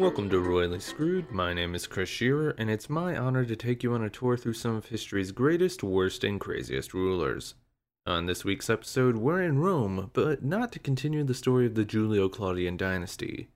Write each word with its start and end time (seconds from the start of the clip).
Welcome 0.00 0.28
to 0.30 0.40
Royally 0.40 0.80
Screwed. 0.80 1.30
My 1.30 1.52
name 1.52 1.76
is 1.76 1.86
Chris 1.86 2.08
Shearer, 2.08 2.50
and 2.58 2.68
it's 2.68 2.90
my 2.90 3.16
honor 3.16 3.44
to 3.44 3.54
take 3.54 3.84
you 3.84 3.94
on 3.94 4.02
a 4.02 4.10
tour 4.10 4.36
through 4.36 4.54
some 4.54 4.74
of 4.74 4.86
history's 4.86 5.30
greatest, 5.30 5.84
worst, 5.84 6.24
and 6.24 6.40
craziest 6.40 6.92
rulers. 6.92 7.54
On 8.04 8.26
this 8.26 8.44
week's 8.44 8.68
episode, 8.68 9.16
we're 9.16 9.40
in 9.40 9.60
Rome, 9.60 10.10
but 10.12 10.42
not 10.42 10.72
to 10.72 10.80
continue 10.80 11.22
the 11.22 11.32
story 11.32 11.64
of 11.64 11.76
the 11.76 11.84
Julio 11.84 12.28
Claudian 12.28 12.76
dynasty. 12.76 13.50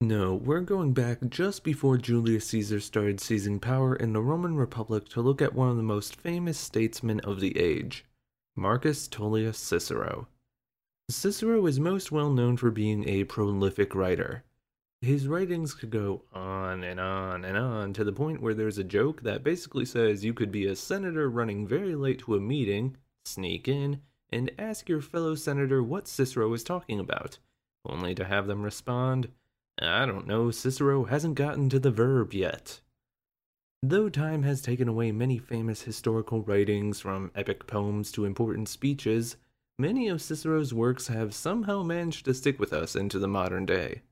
No, 0.00 0.36
we're 0.36 0.60
going 0.60 0.92
back 0.92 1.18
just 1.28 1.64
before 1.64 1.98
Julius 1.98 2.46
Caesar 2.46 2.78
started 2.78 3.18
seizing 3.18 3.58
power 3.58 3.96
in 3.96 4.12
the 4.12 4.22
Roman 4.22 4.54
Republic 4.54 5.08
to 5.08 5.20
look 5.20 5.42
at 5.42 5.52
one 5.52 5.68
of 5.68 5.76
the 5.76 5.82
most 5.82 6.14
famous 6.14 6.58
statesmen 6.58 7.18
of 7.20 7.40
the 7.40 7.58
age, 7.58 8.04
Marcus 8.54 9.08
Tullius 9.08 9.58
Cicero. 9.58 10.28
Cicero 11.10 11.66
is 11.66 11.80
most 11.80 12.12
well 12.12 12.30
known 12.30 12.56
for 12.56 12.70
being 12.70 13.08
a 13.08 13.24
prolific 13.24 13.96
writer. 13.96 14.44
His 15.02 15.26
writings 15.26 15.74
could 15.74 15.90
go 15.90 16.22
on 16.32 16.84
and 16.84 17.00
on 17.00 17.44
and 17.44 17.58
on 17.58 17.92
to 17.94 18.04
the 18.04 18.12
point 18.12 18.40
where 18.40 18.54
there's 18.54 18.78
a 18.78 18.84
joke 18.84 19.22
that 19.22 19.42
basically 19.42 19.84
says 19.84 20.24
you 20.24 20.32
could 20.32 20.52
be 20.52 20.64
a 20.66 20.76
senator 20.76 21.28
running 21.28 21.66
very 21.66 21.96
late 21.96 22.20
to 22.20 22.36
a 22.36 22.40
meeting, 22.40 22.96
sneak 23.24 23.66
in, 23.66 24.00
and 24.30 24.52
ask 24.60 24.88
your 24.88 25.00
fellow 25.00 25.34
senator 25.34 25.82
what 25.82 26.06
Cicero 26.06 26.52
is 26.52 26.62
talking 26.62 27.00
about, 27.00 27.38
only 27.84 28.14
to 28.14 28.24
have 28.24 28.46
them 28.46 28.62
respond, 28.62 29.32
I 29.80 30.06
don't 30.06 30.28
know, 30.28 30.52
Cicero 30.52 31.02
hasn't 31.02 31.34
gotten 31.34 31.68
to 31.70 31.80
the 31.80 31.90
verb 31.90 32.32
yet. 32.32 32.80
Though 33.82 34.08
time 34.08 34.44
has 34.44 34.62
taken 34.62 34.86
away 34.86 35.10
many 35.10 35.36
famous 35.36 35.82
historical 35.82 36.42
writings, 36.42 37.00
from 37.00 37.32
epic 37.34 37.66
poems 37.66 38.12
to 38.12 38.24
important 38.24 38.68
speeches, 38.68 39.34
many 39.80 40.06
of 40.06 40.22
Cicero's 40.22 40.72
works 40.72 41.08
have 41.08 41.34
somehow 41.34 41.82
managed 41.82 42.24
to 42.26 42.34
stick 42.34 42.60
with 42.60 42.72
us 42.72 42.94
into 42.94 43.18
the 43.18 43.26
modern 43.26 43.66
day. 43.66 44.02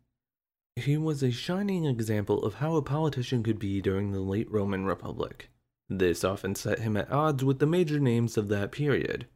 He 0.80 0.96
was 0.96 1.22
a 1.22 1.30
shining 1.30 1.84
example 1.84 2.42
of 2.42 2.54
how 2.54 2.76
a 2.76 2.82
politician 2.82 3.42
could 3.42 3.58
be 3.58 3.82
during 3.82 4.12
the 4.12 4.20
late 4.20 4.50
Roman 4.50 4.86
Republic. 4.86 5.50
This 5.90 6.24
often 6.24 6.54
set 6.54 6.78
him 6.78 6.96
at 6.96 7.12
odds 7.12 7.44
with 7.44 7.58
the 7.58 7.66
major 7.66 8.00
names 8.00 8.38
of 8.38 8.48
that 8.48 8.72
period. 8.72 9.26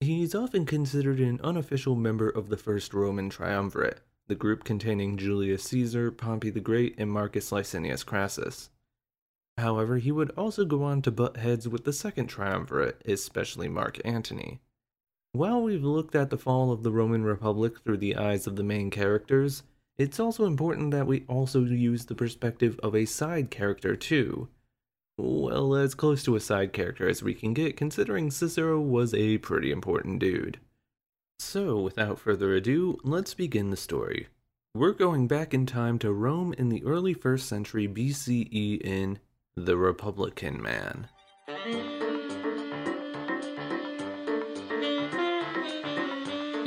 He's 0.00 0.34
often 0.34 0.64
considered 0.64 1.20
an 1.20 1.40
unofficial 1.42 1.94
member 1.94 2.30
of 2.30 2.48
the 2.48 2.56
First 2.56 2.94
Roman 2.94 3.28
Triumvirate, 3.28 4.00
the 4.28 4.34
group 4.34 4.64
containing 4.64 5.18
Julius 5.18 5.64
Caesar, 5.64 6.10
Pompey 6.10 6.48
the 6.48 6.60
Great, 6.60 6.94
and 6.96 7.10
Marcus 7.10 7.52
Licinius 7.52 8.02
Crassus. 8.02 8.70
However, 9.58 9.98
he 9.98 10.10
would 10.10 10.30
also 10.38 10.64
go 10.64 10.84
on 10.84 11.02
to 11.02 11.10
butt 11.10 11.36
heads 11.36 11.68
with 11.68 11.84
the 11.84 11.92
Second 11.92 12.28
Triumvirate, 12.28 13.02
especially 13.04 13.68
Mark 13.68 14.00
Antony. 14.06 14.60
While 15.32 15.62
we've 15.62 15.84
looked 15.84 16.14
at 16.14 16.30
the 16.30 16.38
fall 16.38 16.72
of 16.72 16.82
the 16.82 16.92
Roman 16.92 17.24
Republic 17.24 17.80
through 17.80 17.98
the 17.98 18.16
eyes 18.16 18.46
of 18.46 18.56
the 18.56 18.62
main 18.62 18.88
characters, 18.90 19.64
it's 19.98 20.20
also 20.20 20.44
important 20.44 20.92
that 20.92 21.06
we 21.06 21.24
also 21.28 21.64
use 21.64 22.06
the 22.06 22.14
perspective 22.14 22.78
of 22.82 22.94
a 22.94 23.04
side 23.04 23.50
character 23.50 23.96
too. 23.96 24.48
Well, 25.18 25.74
as 25.74 25.96
close 25.96 26.22
to 26.24 26.36
a 26.36 26.40
side 26.40 26.72
character 26.72 27.08
as 27.08 27.22
we 27.22 27.34
can 27.34 27.52
get, 27.52 27.76
considering 27.76 28.30
Cicero 28.30 28.80
was 28.80 29.12
a 29.12 29.38
pretty 29.38 29.72
important 29.72 30.20
dude. 30.20 30.60
So, 31.40 31.80
without 31.80 32.20
further 32.20 32.54
ado, 32.54 32.98
let's 33.02 33.34
begin 33.34 33.70
the 33.70 33.76
story. 33.76 34.28
We're 34.74 34.92
going 34.92 35.26
back 35.26 35.52
in 35.52 35.66
time 35.66 35.98
to 36.00 36.12
Rome 36.12 36.54
in 36.56 36.68
the 36.68 36.84
early 36.84 37.14
1st 37.14 37.40
century 37.40 37.88
BCE 37.88 38.80
in 38.80 39.18
The 39.56 39.76
Republican 39.76 40.62
Man. 40.62 41.08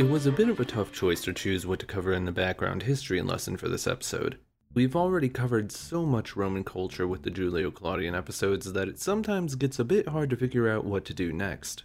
It 0.02 0.10
was 0.10 0.26
a 0.26 0.32
bit 0.32 0.50
of 0.50 0.60
a 0.60 0.66
tough 0.66 0.92
choice 0.92 1.22
to 1.26 1.32
choose 1.32 1.68
what 1.68 1.78
to 1.82 1.86
cover 1.86 2.12
in 2.12 2.26
the 2.26 2.32
background 2.32 2.82
history 2.82 3.22
lesson 3.22 3.56
for 3.56 3.70
this 3.70 3.86
episode. 3.86 4.40
We've 4.74 4.96
already 4.96 5.30
covered 5.30 5.72
so 5.72 6.08
much 6.08 6.36
Roman 6.36 6.64
culture 6.64 7.08
with 7.08 7.22
the 7.22 7.30
Julio 7.30 7.70
Claudian 7.70 8.16
episodes 8.16 8.74
that 8.74 8.88
it 8.88 9.00
sometimes 9.00 9.54
gets 9.54 9.78
a 9.78 9.84
bit 9.84 10.08
hard 10.08 10.32
to 10.32 10.36
figure 10.36 10.68
out 10.68 10.86
what 10.86 11.06
to 11.06 11.14
do 11.14 11.32
next. 11.32 11.84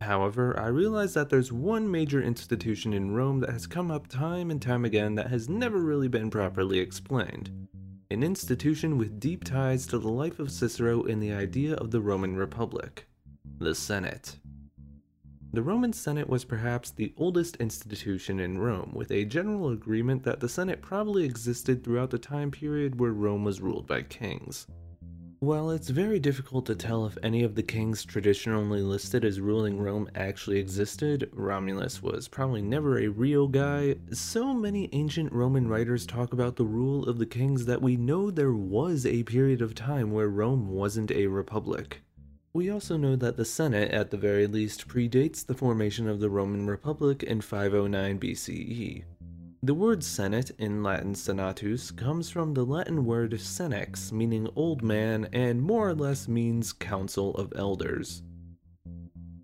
However, 0.00 0.58
I 0.58 0.66
realize 0.66 1.14
that 1.14 1.30
there's 1.30 1.52
one 1.52 1.88
major 1.88 2.20
institution 2.20 2.92
in 2.92 3.14
Rome 3.14 3.38
that 3.38 3.50
has 3.50 3.68
come 3.68 3.92
up 3.92 4.08
time 4.08 4.50
and 4.50 4.60
time 4.60 4.84
again 4.84 5.14
that 5.14 5.30
has 5.30 5.48
never 5.48 5.78
really 5.78 6.08
been 6.08 6.30
properly 6.30 6.80
explained. 6.80 7.68
An 8.10 8.24
institution 8.24 8.98
with 8.98 9.20
deep 9.20 9.44
ties 9.44 9.86
to 9.86 9.98
the 10.00 10.08
life 10.08 10.40
of 10.40 10.50
Cicero 10.50 11.04
and 11.04 11.22
the 11.22 11.34
idea 11.34 11.74
of 11.74 11.92
the 11.92 12.00
Roman 12.00 12.34
Republic 12.34 13.06
the 13.60 13.76
Senate. 13.76 14.38
The 15.58 15.64
Roman 15.64 15.92
Senate 15.92 16.28
was 16.28 16.44
perhaps 16.44 16.92
the 16.92 17.12
oldest 17.16 17.56
institution 17.56 18.38
in 18.38 18.58
Rome, 18.58 18.92
with 18.94 19.10
a 19.10 19.24
general 19.24 19.70
agreement 19.70 20.22
that 20.22 20.38
the 20.38 20.48
Senate 20.48 20.80
probably 20.80 21.24
existed 21.24 21.82
throughout 21.82 22.10
the 22.10 22.18
time 22.18 22.52
period 22.52 23.00
where 23.00 23.10
Rome 23.10 23.42
was 23.42 23.60
ruled 23.60 23.88
by 23.88 24.02
kings. 24.02 24.68
While 25.40 25.72
it's 25.72 25.88
very 25.88 26.20
difficult 26.20 26.64
to 26.66 26.76
tell 26.76 27.06
if 27.06 27.18
any 27.24 27.42
of 27.42 27.56
the 27.56 27.64
kings 27.64 28.04
traditionally 28.04 28.82
listed 28.82 29.24
as 29.24 29.40
ruling 29.40 29.80
Rome 29.80 30.08
actually 30.14 30.60
existed, 30.60 31.28
Romulus 31.32 32.00
was 32.00 32.28
probably 32.28 32.62
never 32.62 33.00
a 33.00 33.08
real 33.08 33.48
guy, 33.48 33.96
so 34.12 34.54
many 34.54 34.88
ancient 34.92 35.32
Roman 35.32 35.66
writers 35.66 36.06
talk 36.06 36.32
about 36.32 36.54
the 36.54 36.66
rule 36.66 37.08
of 37.08 37.18
the 37.18 37.26
kings 37.26 37.64
that 37.64 37.82
we 37.82 37.96
know 37.96 38.30
there 38.30 38.52
was 38.52 39.04
a 39.04 39.24
period 39.24 39.60
of 39.60 39.74
time 39.74 40.12
where 40.12 40.28
Rome 40.28 40.68
wasn't 40.68 41.10
a 41.10 41.26
republic. 41.26 42.02
We 42.54 42.70
also 42.70 42.96
know 42.96 43.14
that 43.16 43.36
the 43.36 43.44
Senate, 43.44 43.90
at 43.92 44.10
the 44.10 44.16
very 44.16 44.46
least, 44.46 44.88
predates 44.88 45.44
the 45.44 45.54
formation 45.54 46.08
of 46.08 46.18
the 46.18 46.30
Roman 46.30 46.66
Republic 46.66 47.22
in 47.22 47.40
509 47.42 48.18
BCE. 48.18 49.04
The 49.62 49.74
word 49.74 50.02
Senate, 50.02 50.52
in 50.58 50.82
Latin 50.82 51.14
senatus, 51.14 51.90
comes 51.90 52.30
from 52.30 52.54
the 52.54 52.64
Latin 52.64 53.04
word 53.04 53.32
senex, 53.32 54.12
meaning 54.12 54.48
old 54.56 54.82
man, 54.82 55.28
and 55.32 55.60
more 55.60 55.90
or 55.90 55.94
less 55.94 56.26
means 56.26 56.72
council 56.72 57.34
of 57.34 57.52
elders. 57.54 58.22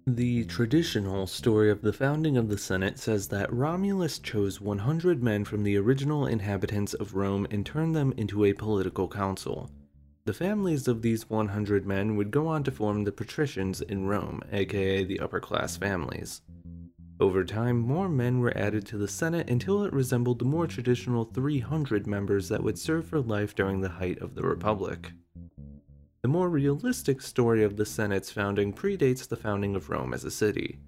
The 0.07 0.45
traditional 0.45 1.27
story 1.27 1.71
of 1.71 1.83
the 1.83 1.93
founding 1.93 2.37
of 2.37 2.49
the 2.49 2.59
Senate 2.59 2.99
says 2.99 3.29
that 3.29 3.53
Romulus 3.53 4.19
chose 4.19 4.61
100 4.61 5.23
men 5.23 5.45
from 5.45 5.63
the 5.63 5.77
original 5.77 6.27
inhabitants 6.27 6.95
of 6.95 7.15
Rome 7.15 7.47
and 7.51 7.67
turned 7.67 7.95
them 7.95 8.15
into 8.17 8.45
a 8.45 8.53
political 8.53 9.09
council. 9.09 9.71
The 10.27 10.33
families 10.33 10.89
of 10.89 11.03
these 11.03 11.29
100 11.29 11.87
men 11.87 12.17
would 12.17 12.31
go 12.31 12.49
on 12.49 12.65
to 12.65 12.71
form 12.71 13.05
the 13.05 13.13
patricians 13.13 13.83
in 13.83 14.07
Rome, 14.07 14.41
aka 14.53 15.05
the 15.05 15.21
upper 15.21 15.39
class 15.39 15.77
families. 15.77 16.41
Over 17.21 17.45
time, 17.45 17.79
more 17.79 18.09
men 18.09 18.41
were 18.41 18.57
added 18.57 18.87
to 18.87 18.97
the 18.97 19.07
Senate 19.07 19.51
until 19.51 19.85
it 19.85 19.93
resembled 19.93 20.39
the 20.39 20.47
more 20.47 20.67
traditional 20.67 21.27
300 21.27 22.07
members 22.07 22.49
that 22.49 22.63
would 22.63 22.79
serve 22.79 23.07
for 23.07 23.21
life 23.21 23.55
during 23.55 23.83
the 23.83 23.91
height 23.91 24.19
of 24.23 24.35
the 24.35 24.43
Republic. 24.43 25.13
The 26.23 26.29
more 26.29 26.49
realistic 26.49 27.21
story 27.21 27.63
of 27.63 27.77
the 27.77 27.85
Senate's 27.85 28.33
founding 28.33 28.73
predates 28.73 29.29
the 29.29 29.37
founding 29.37 29.77
of 29.77 29.91
Rome 29.91 30.15
as 30.15 30.25
a 30.25 30.31
city. 30.31 30.79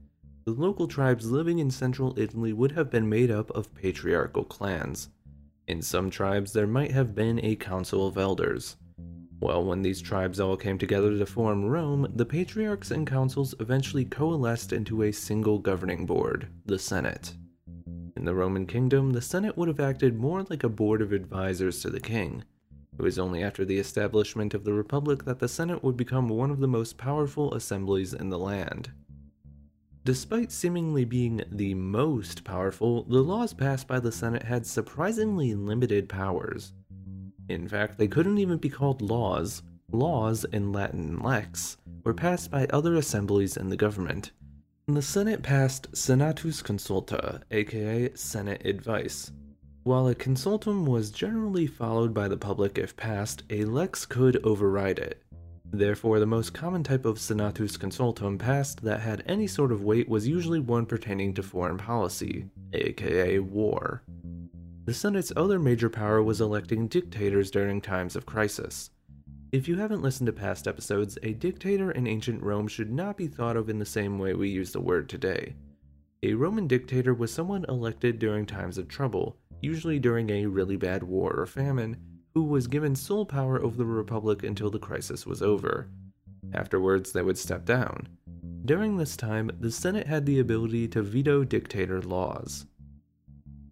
The 0.47 0.53
local 0.53 0.89
tribes 0.89 1.31
living 1.31 1.59
in 1.59 1.71
central 1.71 2.19
Italy 2.19 2.55
would 2.55 2.73
have 2.73 2.91
been 2.91 3.07
made 3.07 3.31
up 3.31 3.51
of 3.51 3.75
patriarchal 3.75 4.45
clans. 4.45 5.11
In 5.69 5.83
some 5.83 6.09
tribes, 6.09 6.55
there 6.55 6.67
might 6.67 6.93
have 6.93 7.15
been 7.15 7.39
a 7.45 7.55
council 7.57 8.07
of 8.07 8.17
elders. 8.17 8.77
Well, 9.41 9.65
when 9.65 9.83
these 9.83 10.01
tribes 10.01 10.41
all 10.41 10.57
came 10.57 10.79
together 10.79 11.17
to 11.17 11.27
form 11.27 11.67
Rome, 11.67 12.11
the 12.15 12.25
patriarchs 12.25 12.91
and 12.91 13.07
councils 13.07 13.55
eventually 13.61 14.05
coalesced 14.05 14.73
into 14.73 15.03
a 15.03 15.13
single 15.13 15.59
governing 15.59 16.07
board, 16.07 16.49
the 16.65 16.79
Senate. 16.79 17.35
In 18.17 18.25
the 18.25 18.35
Roman 18.35 18.67
kingdom, 18.67 19.13
the 19.13 19.21
Senate 19.21 19.57
would 19.57 19.69
have 19.69 19.81
acted 19.81 20.19
more 20.19 20.43
like 20.49 20.65
a 20.65 20.71
board 20.71 21.03
of 21.03 21.13
advisors 21.13 21.81
to 21.83 21.91
the 21.91 22.01
king. 22.01 22.45
It 22.99 23.03
was 23.03 23.19
only 23.19 23.43
after 23.43 23.67
the 23.67 23.79
establishment 23.79 24.55
of 24.55 24.65
the 24.65 24.73
Republic 24.73 25.25
that 25.25 25.39
the 25.39 25.49
Senate 25.49 25.85
would 25.85 25.99
become 25.99 26.31
one 26.31 26.51
of 26.51 26.61
the 26.61 26.67
most 26.67 26.97
powerful 26.97 27.53
assemblies 27.53 28.15
in 28.15 28.31
the 28.31 28.39
land. 28.39 28.91
Despite 30.03 30.51
seemingly 30.51 31.05
being 31.05 31.43
the 31.51 31.75
most 31.75 32.43
powerful, 32.43 33.03
the 33.03 33.23
laws 33.23 33.53
passed 33.53 33.87
by 33.87 34.01
the 34.01 34.13
Senate 34.13 34.45
had 34.45 34.65
surprisingly 34.65 35.55
limited 35.55 36.09
powers. 36.09 36.73
In 37.49 37.69
fact, 37.69 37.99
they 37.99 38.09
couldn't 38.09 38.39
even 38.39 38.59
be 38.59 38.69
called 38.69 39.03
laws. 39.03 39.63
Laws, 39.93 40.45
in 40.53 40.73
Latin 40.73 41.21
lex, 41.21 41.77
were 42.05 42.15
passed 42.15 42.51
by 42.51 42.67
other 42.67 42.95
assemblies 42.97 43.57
in 43.57 43.69
the 43.69 43.77
government. 43.77 44.33
The 44.89 45.03
Senate 45.03 45.43
passed 45.43 45.89
Senatus 45.97 46.63
Consulta, 46.63 47.43
aka 47.51 48.15
Senate 48.15 48.65
Advice. 48.65 49.33
While 49.85 50.09
a 50.09 50.15
consultum 50.15 50.85
was 50.85 51.13
generally 51.13 51.69
followed 51.69 52.13
by 52.13 52.27
the 52.27 52.37
public 52.37 52.79
if 52.79 52.97
passed, 52.97 53.45
a 53.51 53.65
lex 53.65 54.05
could 54.05 54.45
override 54.45 54.99
it. 54.99 55.23
Therefore, 55.73 56.19
the 56.19 56.27
most 56.27 56.55
common 56.55 56.83
type 56.83 57.05
of 57.05 57.19
Senatus 57.19 57.77
Consultum 57.77 58.39
passed 58.39 58.83
that 58.83 59.01
had 59.01 59.23
any 59.27 59.47
sort 59.47 59.73
of 59.73 59.83
weight 59.83 60.09
was 60.09 60.27
usually 60.27 60.61
one 60.61 60.87
pertaining 60.87 61.35
to 61.35 61.43
foreign 61.43 61.79
policy, 61.79 62.47
aka 62.73 63.39
war. 63.41 64.03
The 64.87 64.95
Senate's 64.95 65.33
other 65.35 65.59
major 65.59 65.91
power 65.91 66.23
was 66.23 66.41
electing 66.41 66.87
dictators 66.87 67.51
during 67.51 67.81
times 67.81 68.15
of 68.15 68.25
crisis. 68.25 68.91
If 69.51 69.67
you 69.67 69.75
haven't 69.75 70.01
listened 70.01 70.29
to 70.29 70.33
past 70.33 70.69
episodes, 70.69 71.19
a 71.25 71.33
dictator 71.33 71.91
in 71.91 72.07
ancient 72.07 72.41
Rome 72.41 72.69
should 72.69 72.93
not 72.93 73.17
be 73.17 73.27
thought 73.27 73.57
of 73.57 73.69
in 73.69 73.81
the 73.81 73.85
same 73.85 74.17
way 74.17 74.35
we 74.35 74.49
use 74.49 74.71
the 74.71 74.81
word 74.81 75.09
today. 75.09 75.57
A 76.23 76.35
Roman 76.35 76.69
dictator 76.69 77.15
was 77.15 77.35
someone 77.35 77.65
elected 77.69 78.21
during 78.21 78.47
times 78.47 78.79
of 78.79 78.87
trouble, 78.87 79.37
usually 79.61 79.99
during 79.99 80.31
a 80.31 80.47
really 80.47 80.77
bad 80.77 81.03
war 81.03 81.33
or 81.33 81.47
famine, 81.47 81.97
who 82.35 82.45
was 82.45 82.69
given 82.69 82.95
sole 82.95 83.27
power 83.27 83.61
over 83.61 83.77
the 83.77 83.85
Republic 83.85 84.45
until 84.45 84.71
the 84.71 84.79
crisis 84.79 85.27
was 85.27 85.43
over. 85.43 85.89
Afterwards, 86.55 87.11
they 87.11 87.23
would 87.23 87.39
step 87.39 87.65
down. 87.65 88.07
During 88.65 88.97
this 88.97 89.17
time, 89.17 89.51
the 89.59 89.73
Senate 89.73 90.07
had 90.07 90.27
the 90.27 90.39
ability 90.39 90.87
to 90.89 91.03
veto 91.03 91.43
dictator 91.43 92.01
laws. 92.03 92.67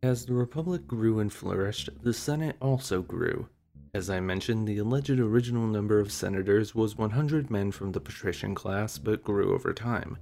As 0.05 0.27
the 0.27 0.35
Republic 0.35 0.87
grew 0.87 1.19
and 1.19 1.33
flourished, 1.33 1.89
the 2.03 2.13
Senate 2.13 2.57
also 2.61 3.01
grew. 3.01 3.49
As 3.95 4.11
I 4.11 4.21
mentioned, 4.21 4.69
the 4.69 4.77
alleged 4.77 5.19
original 5.19 5.67
number 5.67 5.99
of 5.99 6.13
senators 6.13 6.75
was 6.75 6.99
100 6.99 7.51
men 7.51 7.73
from 7.73 7.93
the 7.93 8.03
patrician 8.03 8.55
class, 8.55 8.99
but 8.99 9.25
grew 9.25 9.55
over 9.55 9.73
time. 9.73 10.19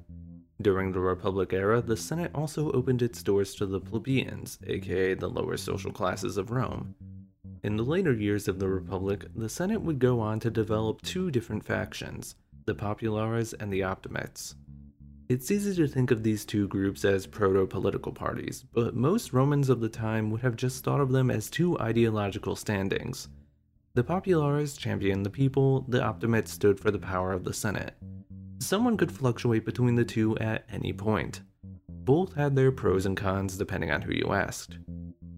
During 0.61 0.93
the 0.93 1.00
Republic 1.00 1.52
era, 1.52 1.82
the 1.82 1.96
Senate 1.96 2.31
also 2.32 2.70
opened 2.70 3.02
its 3.02 3.25
doors 3.25 3.56
to 3.56 3.67
the 3.67 3.81
plebeians, 3.81 4.56
aka 4.69 5.14
the 5.14 5.29
lower 5.29 5.56
social 5.56 5.90
classes 5.90 6.37
of 6.37 6.52
Rome. 6.52 6.94
In 7.64 7.76
the 7.76 7.82
later 7.82 8.12
years 8.12 8.46
of 8.46 8.61
the 8.61 8.69
Republic, 8.69 9.25
the 9.35 9.49
Senate 9.49 9.82
would 9.82 9.99
go 9.99 10.20
on 10.20 10.38
to 10.38 10.49
develop 10.49 11.02
two 11.02 11.32
different 11.32 11.64
factions, 11.64 12.37
the 12.67 12.76
Populares 12.76 13.52
and 13.52 13.73
the 13.73 13.82
Optimates. 13.82 14.55
It's 15.32 15.50
easy 15.50 15.75
to 15.76 15.88
think 15.88 16.11
of 16.11 16.23
these 16.23 16.44
two 16.44 16.69
groups 16.69 17.06
as 17.06 17.26
proto 17.26 17.67
political 17.67 18.12
parties, 18.12 18.67
but 18.75 18.94
most 18.94 19.32
Romans 19.32 19.70
of 19.70 19.81
the 19.81 19.88
time 19.88 20.31
would 20.31 20.43
have 20.43 20.56
just 20.56 20.84
thought 20.84 21.00
of 21.00 21.11
them 21.11 21.31
as 21.31 21.49
two 21.49 21.79
ideological 21.79 22.55
standings. 22.55 23.31
The 23.94 24.05
Populares 24.05 24.76
championed 24.76 25.25
the 25.25 25.31
people, 25.31 25.87
the 25.88 26.02
Optimates 26.02 26.52
stood 26.52 26.79
for 26.79 26.90
the 26.90 26.99
power 26.99 27.32
of 27.32 27.44
the 27.44 27.55
Senate. 27.55 27.94
Someone 28.58 28.99
could 28.99 29.11
fluctuate 29.11 29.64
between 29.64 29.94
the 29.94 30.05
two 30.05 30.37
at 30.37 30.67
any 30.70 30.93
point. 30.93 31.40
Both 31.88 32.35
had 32.35 32.55
their 32.55 32.70
pros 32.70 33.06
and 33.06 33.17
cons 33.17 33.56
depending 33.56 33.90
on 33.90 34.02
who 34.02 34.12
you 34.12 34.35
asked 34.35 34.76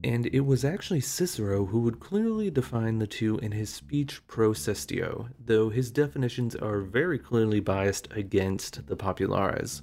and 0.04 0.26
it 0.26 0.40
was 0.40 0.66
actually 0.66 1.00
Cicero 1.00 1.64
who 1.64 1.80
would 1.80 1.98
clearly 1.98 2.50
define 2.50 2.98
the 2.98 3.06
two 3.06 3.38
in 3.38 3.52
his 3.52 3.70
speech 3.70 4.24
Pro 4.26 4.52
Sestio, 4.52 5.30
though 5.42 5.70
his 5.70 5.90
definitions 5.90 6.54
are 6.54 6.80
very 6.80 7.18
clearly 7.18 7.58
biased 7.58 8.12
against 8.12 8.86
the 8.86 8.96
populares. 8.96 9.80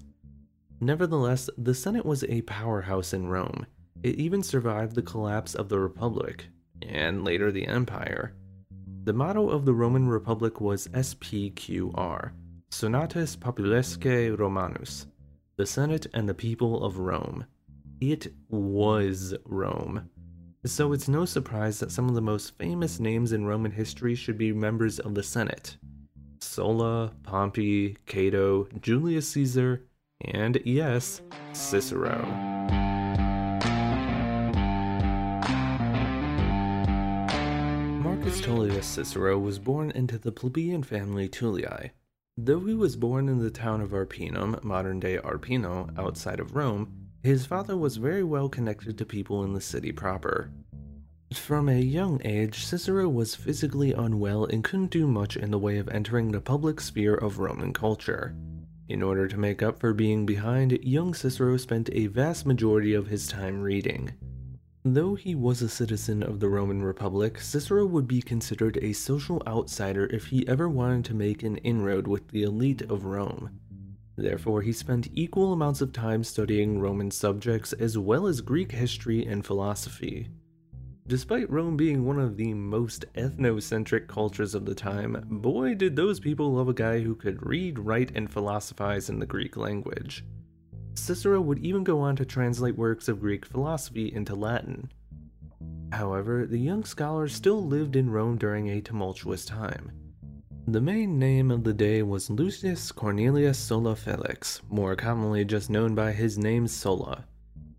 Nevertheless, 0.80 1.50
the 1.58 1.74
Senate 1.74 2.06
was 2.06 2.24
a 2.26 2.44
powerhouse 2.44 3.14
in 3.14 3.30
Rome. 3.30 3.66
It 4.04 4.16
even 4.16 4.44
survived 4.44 4.94
the 4.94 5.02
collapse 5.02 5.56
of 5.56 5.70
the 5.70 5.80
Republic, 5.80 6.46
and 6.84 7.26
later 7.26 7.52
the 7.52 7.66
Empire. 7.66 8.36
The 9.06 9.14
motto 9.14 9.50
of 9.50 9.66
the 9.66 9.74
Roman 9.74 10.08
Republic 10.08 10.62
was 10.62 10.88
SPQR, 10.90 12.32
Senatus 12.70 13.36
Populusque 13.36 14.38
Romanus, 14.38 15.08
the 15.58 15.66
Senate 15.66 16.06
and 16.14 16.30
the 16.30 16.36
people 16.36 16.84
of 16.84 17.00
Rome. 17.00 17.46
It 18.02 18.34
was 18.50 19.36
Rome. 19.46 20.10
So 20.66 20.92
it's 20.92 21.08
no 21.08 21.24
surprise 21.24 21.80
that 21.80 21.92
some 21.92 22.10
of 22.10 22.16
the 22.16 22.22
most 22.22 22.58
famous 22.58 23.00
names 23.00 23.32
in 23.32 23.46
Roman 23.46 23.72
history 23.72 24.16
should 24.16 24.40
be 24.40 24.52
members 24.52 24.98
of 24.98 25.14
the 25.14 25.22
Senate. 25.22 25.78
Sulla, 26.40 27.12
Pompey, 27.22 27.98
Cato, 28.08 28.68
Julius 28.80 29.30
Caesar, 29.30 29.86
and 30.22 30.60
yes, 30.66 31.22
Cicero. 31.54 32.26
Marcus 38.02 38.42
Tullius 38.42 38.88
Cicero 38.88 39.38
was 39.38 39.60
born 39.60 39.92
into 39.92 40.18
the 40.18 40.32
plebeian 40.32 40.82
family 40.82 41.30
Tullii. 41.30 41.92
Though 42.36 42.62
he 42.62 42.74
was 42.74 42.96
born 42.96 43.30
in 43.30 43.38
the 43.38 43.52
town 43.52 43.80
of 43.80 43.92
Arpinum, 43.92 44.64
modern 44.64 45.00
day 45.00 45.20
Arpino, 45.20 45.96
outside 46.00 46.40
of 46.40 46.56
Rome, 46.56 47.01
his 47.24 47.46
father 47.46 47.78
was 47.78 47.98
very 47.98 48.24
well 48.24 48.50
connected 48.50 48.98
to 48.98 49.06
people 49.06 49.44
in 49.44 49.54
the 49.54 49.62
city 49.62 49.92
proper. 49.92 50.52
From 51.34 51.70
a 51.70 51.80
young 51.80 52.20
age, 52.26 52.66
Cicero 52.66 53.08
was 53.08 53.36
physically 53.36 53.94
unwell 53.94 54.46
and 54.46 54.64
couldn't 54.64 54.92
do 54.92 55.08
much 55.08 55.38
in 55.38 55.52
the 55.52 55.60
way 55.60 55.78
of 55.78 55.88
entering 55.90 56.32
the 56.32 56.42
public 56.42 56.82
sphere 56.82 57.16
of 57.16 57.40
Roman 57.40 57.72
culture. 57.72 58.36
In 58.90 59.02
order 59.02 59.28
to 59.28 59.38
make 59.38 59.64
up 59.64 59.80
for 59.80 59.94
being 59.94 60.26
behind, 60.26 60.74
young 60.84 61.14
Cicero 61.14 61.56
spent 61.56 61.90
a 61.94 62.08
vast 62.08 62.46
majority 62.46 62.94
of 62.94 63.08
his 63.08 63.28
time 63.28 63.62
reading. 63.62 64.12
Though 64.84 65.16
he 65.16 65.36
was 65.36 65.62
a 65.62 65.70
citizen 65.70 66.24
of 66.24 66.40
the 66.40 66.50
Roman 66.50 66.82
Republic, 66.82 67.40
Cicero 67.40 67.86
would 67.86 68.08
be 68.08 68.22
considered 68.22 68.78
a 68.82 68.92
social 68.94 69.42
outsider 69.48 70.08
if 70.08 70.26
he 70.26 70.48
ever 70.48 70.68
wanted 70.68 71.06
to 71.06 71.14
make 71.14 71.44
an 71.44 71.58
inroad 71.58 72.08
with 72.08 72.28
the 72.30 72.44
elite 72.44 72.82
of 72.82 73.06
Rome. 73.06 73.52
Therefore, 74.18 74.62
he 74.62 74.74
spent 74.74 75.10
equal 75.14 75.54
amounts 75.54 75.82
of 75.82 75.94
time 75.94 76.24
studying 76.24 76.80
Roman 76.80 77.12
subjects 77.12 77.74
as 77.74 77.98
well 77.98 78.28
as 78.28 78.42
Greek 78.42 78.72
history 78.72 79.26
and 79.26 79.46
philosophy. 79.46 80.28
Despite 81.08 81.50
Rome 81.50 81.76
being 81.76 82.06
one 82.06 82.20
of 82.20 82.38
the 82.38 82.54
most 82.54 83.06
ethnocentric 83.16 84.08
cultures 84.08 84.54
of 84.54 84.66
the 84.66 84.76
time, 84.76 85.26
boy 85.30 85.74
did 85.74 85.96
those 85.96 86.20
people 86.20 86.54
love 86.54 86.70
a 86.70 86.74
guy 86.74 87.00
who 87.00 87.16
could 87.16 87.46
read, 87.46 87.80
write, 87.80 88.12
and 88.16 88.32
philosophize 88.32 89.10
in 89.10 89.20
the 89.20 89.26
Greek 89.26 89.58
language. 89.58 90.24
Cicero 90.94 91.42
would 91.42 91.60
even 91.60 91.84
go 91.84 92.00
on 92.00 92.16
to 92.18 92.26
translate 92.26 92.78
works 92.78 93.08
of 93.08 93.20
Greek 93.20 93.46
philosophy 93.46 94.14
into 94.14 94.36
Latin. 94.36 94.92
However, 95.92 96.46
the 96.46 96.60
young 96.60 96.84
scholar 96.84 97.28
still 97.28 97.66
lived 97.66 97.96
in 97.96 98.10
Rome 98.10 98.38
during 98.38 98.70
a 98.70 98.82
tumultuous 98.82 99.46
time. 99.46 99.92
The 100.68 100.80
main 100.80 101.18
name 101.18 101.50
of 101.50 101.64
the 101.64 101.74
day 101.74 102.04
was 102.04 102.30
Lucius 102.30 102.92
Cornelius 102.92 103.58
Sulla 103.58 103.96
Felix, 103.96 104.62
more 104.70 104.96
commonly 104.96 105.44
just 105.44 105.72
known 105.72 105.96
by 105.96 106.12
his 106.12 106.38
name 106.38 106.68
Sulla. 106.68 107.26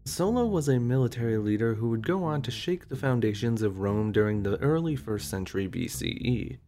Sulla 0.04 0.44
was 0.44 0.68
a 0.68 0.80
military 0.80 1.38
leader 1.38 1.74
who 1.74 1.90
would 1.90 2.04
go 2.04 2.24
on 2.24 2.42
to 2.42 2.50
shake 2.50 2.88
the 2.88 2.96
foundations 2.96 3.62
of 3.62 3.78
Rome 3.78 4.10
during 4.10 4.42
the 4.42 4.56
early 4.60 4.96
1st 4.96 5.22
century 5.22 5.68
BCE. 5.68 6.58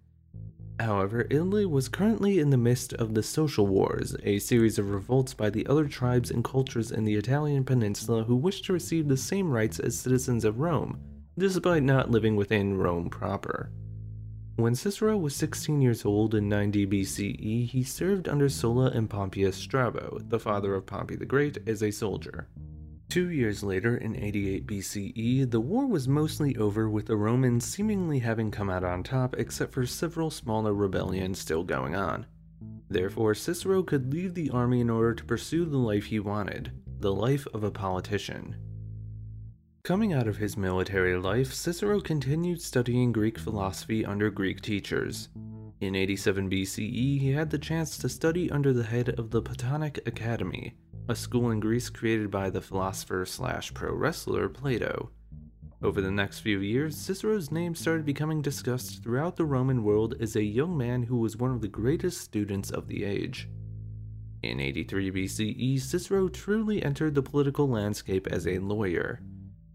However, 0.79 1.27
Italy 1.31 1.67
was 1.67 1.89
currently 1.89 2.39
in 2.39 2.51
the 2.51 2.57
midst 2.57 2.93
of 2.95 3.15
the 3.15 3.23
Social 3.23 3.67
Wars, 3.67 4.15
a 4.23 4.39
series 4.39 4.79
of 4.79 4.91
revolts 4.91 5.35
by 5.35 5.51
the 5.51 5.67
other 5.67 5.89
tribes 5.89 6.31
and 6.31 6.45
cultures 6.45 6.93
in 6.93 7.05
the 7.05 7.17
Italian 7.17 7.65
peninsula 7.65 8.23
who 8.23 8.37
wished 8.37 8.65
to 8.67 8.73
receive 8.73 9.09
the 9.09 9.17
same 9.17 9.51
rights 9.51 9.81
as 9.81 9.99
citizens 9.99 10.45
of 10.45 10.61
Rome, 10.61 11.01
despite 11.37 11.83
not 11.83 12.13
living 12.13 12.37
within 12.37 12.79
Rome 12.79 13.11
proper. 13.11 13.73
When 14.57 14.77
Cicero 14.77 15.17
was 15.17 15.35
16 15.35 15.81
years 15.81 16.05
old 16.05 16.33
in 16.33 16.49
90 16.49 16.87
BCE, 16.87 17.67
he 17.67 17.83
served 17.83 18.29
under 18.29 18.49
Sulla 18.49 18.91
and 18.91 19.11
Pompeius 19.11 19.57
Strabo, 19.57 20.21
the 20.29 20.39
father 20.39 20.77
of 20.77 20.87
Pompey 20.87 21.17
the 21.17 21.27
Great, 21.27 21.59
as 21.67 21.83
a 21.83 21.91
soldier. 21.91 22.47
Two 23.09 23.31
years 23.31 23.65
later, 23.65 23.97
in 23.97 24.15
88 24.15 24.65
BCE, 24.65 25.51
the 25.51 25.61
war 25.61 25.87
was 25.87 26.07
mostly 26.07 26.57
over 26.57 26.89
with 26.89 27.07
the 27.07 27.17
Romans 27.17 27.65
seemingly 27.65 28.21
having 28.21 28.53
come 28.53 28.71
out 28.71 28.85
on 28.85 29.03
top 29.03 29.35
except 29.39 29.73
for 29.73 29.87
several 29.87 30.31
smaller 30.31 30.73
rebellions 30.73 31.41
still 31.41 31.65
going 31.65 31.97
on. 31.97 32.25
Therefore, 32.89 33.35
Cicero 33.35 33.83
could 33.83 34.13
leave 34.13 34.35
the 34.35 34.51
army 34.51 34.81
in 34.81 34.89
order 34.89 35.15
to 35.15 35.25
pursue 35.25 35.65
the 35.65 35.79
life 35.79 36.05
he 36.05 36.21
wanted, 36.21 36.71
the 37.01 37.13
life 37.13 37.49
of 37.53 37.65
a 37.65 37.73
politician. 37.73 38.55
Coming 39.85 40.15
out 40.15 40.27
of 40.27 40.39
his 40.39 40.57
military 40.57 41.15
life, 41.15 41.53
Cicero 41.53 42.01
continued 42.01 42.63
studying 42.63 43.13
Greek 43.13 43.39
philosophy 43.39 44.03
under 44.03 44.31
Greek 44.31 44.63
teachers. 44.63 45.29
In 45.83 45.95
87 45.95 46.49
BCE, 46.49 47.21
he 47.21 47.31
had 47.31 47.51
the 47.51 47.59
chance 47.59 47.99
to 47.99 48.09
study 48.09 48.51
under 48.51 48.73
the 48.73 48.85
head 48.85 49.11
of 49.19 49.31
the 49.31 49.43
Platonic 49.43 50.01
Academy, 50.09 50.73
a 51.11 51.15
school 51.15 51.51
in 51.51 51.61
Greece 51.61 51.91
created 51.91 52.31
by 52.31 52.49
the 52.49 52.63
philosopher 52.63 53.27
slash 53.27 53.75
pro 53.75 53.93
wrestler 53.93 54.49
Plato. 54.49 55.11
Over 55.83 56.01
the 56.01 56.11
next 56.11 56.41
few 56.41 56.61
years, 56.61 56.97
Cicero's 56.97 57.51
name 57.51 57.75
started 57.75 58.07
becoming 58.07 58.41
discussed 58.41 59.03
throughout 59.03 59.37
the 59.37 59.45
Roman 59.45 59.85
world 59.85 60.15
as 60.19 60.35
a 60.35 60.43
young 60.43 60.79
man 60.79 61.03
who 61.03 61.19
was 61.19 61.37
one 61.37 61.51
of 61.51 61.61
the 61.61 61.69
greatest 61.69 62.23
students 62.23 62.71
of 62.71 62.89
the 62.89 63.05
age. 63.05 63.51
In 64.43 64.61
83 64.61 65.11
BCE, 65.11 65.79
Cicero 65.79 66.29
truly 66.29 66.83
entered 66.83 67.15
the 67.15 67.23
political 67.23 67.69
landscape 67.69 68.27
as 68.29 68.47
a 68.47 68.61
lawyer. 68.61 69.21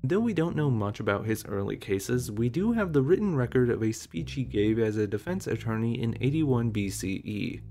Though 0.02 0.22
we 0.22 0.34
don't 0.34 0.56
know 0.56 0.72
much 0.72 1.02
about 1.02 1.26
his 1.26 1.44
early 1.46 1.76
cases, 1.76 2.32
we 2.32 2.48
do 2.48 2.72
have 2.72 2.94
the 2.94 3.02
written 3.02 3.36
record 3.36 3.70
of 3.70 3.84
a 3.84 3.92
speech 3.92 4.32
he 4.32 4.44
gave 4.44 4.80
as 4.80 4.96
a 4.96 5.06
defense 5.06 5.46
attorney 5.46 6.02
in 6.02 6.18
81 6.22 6.72
BCE. 6.72 7.62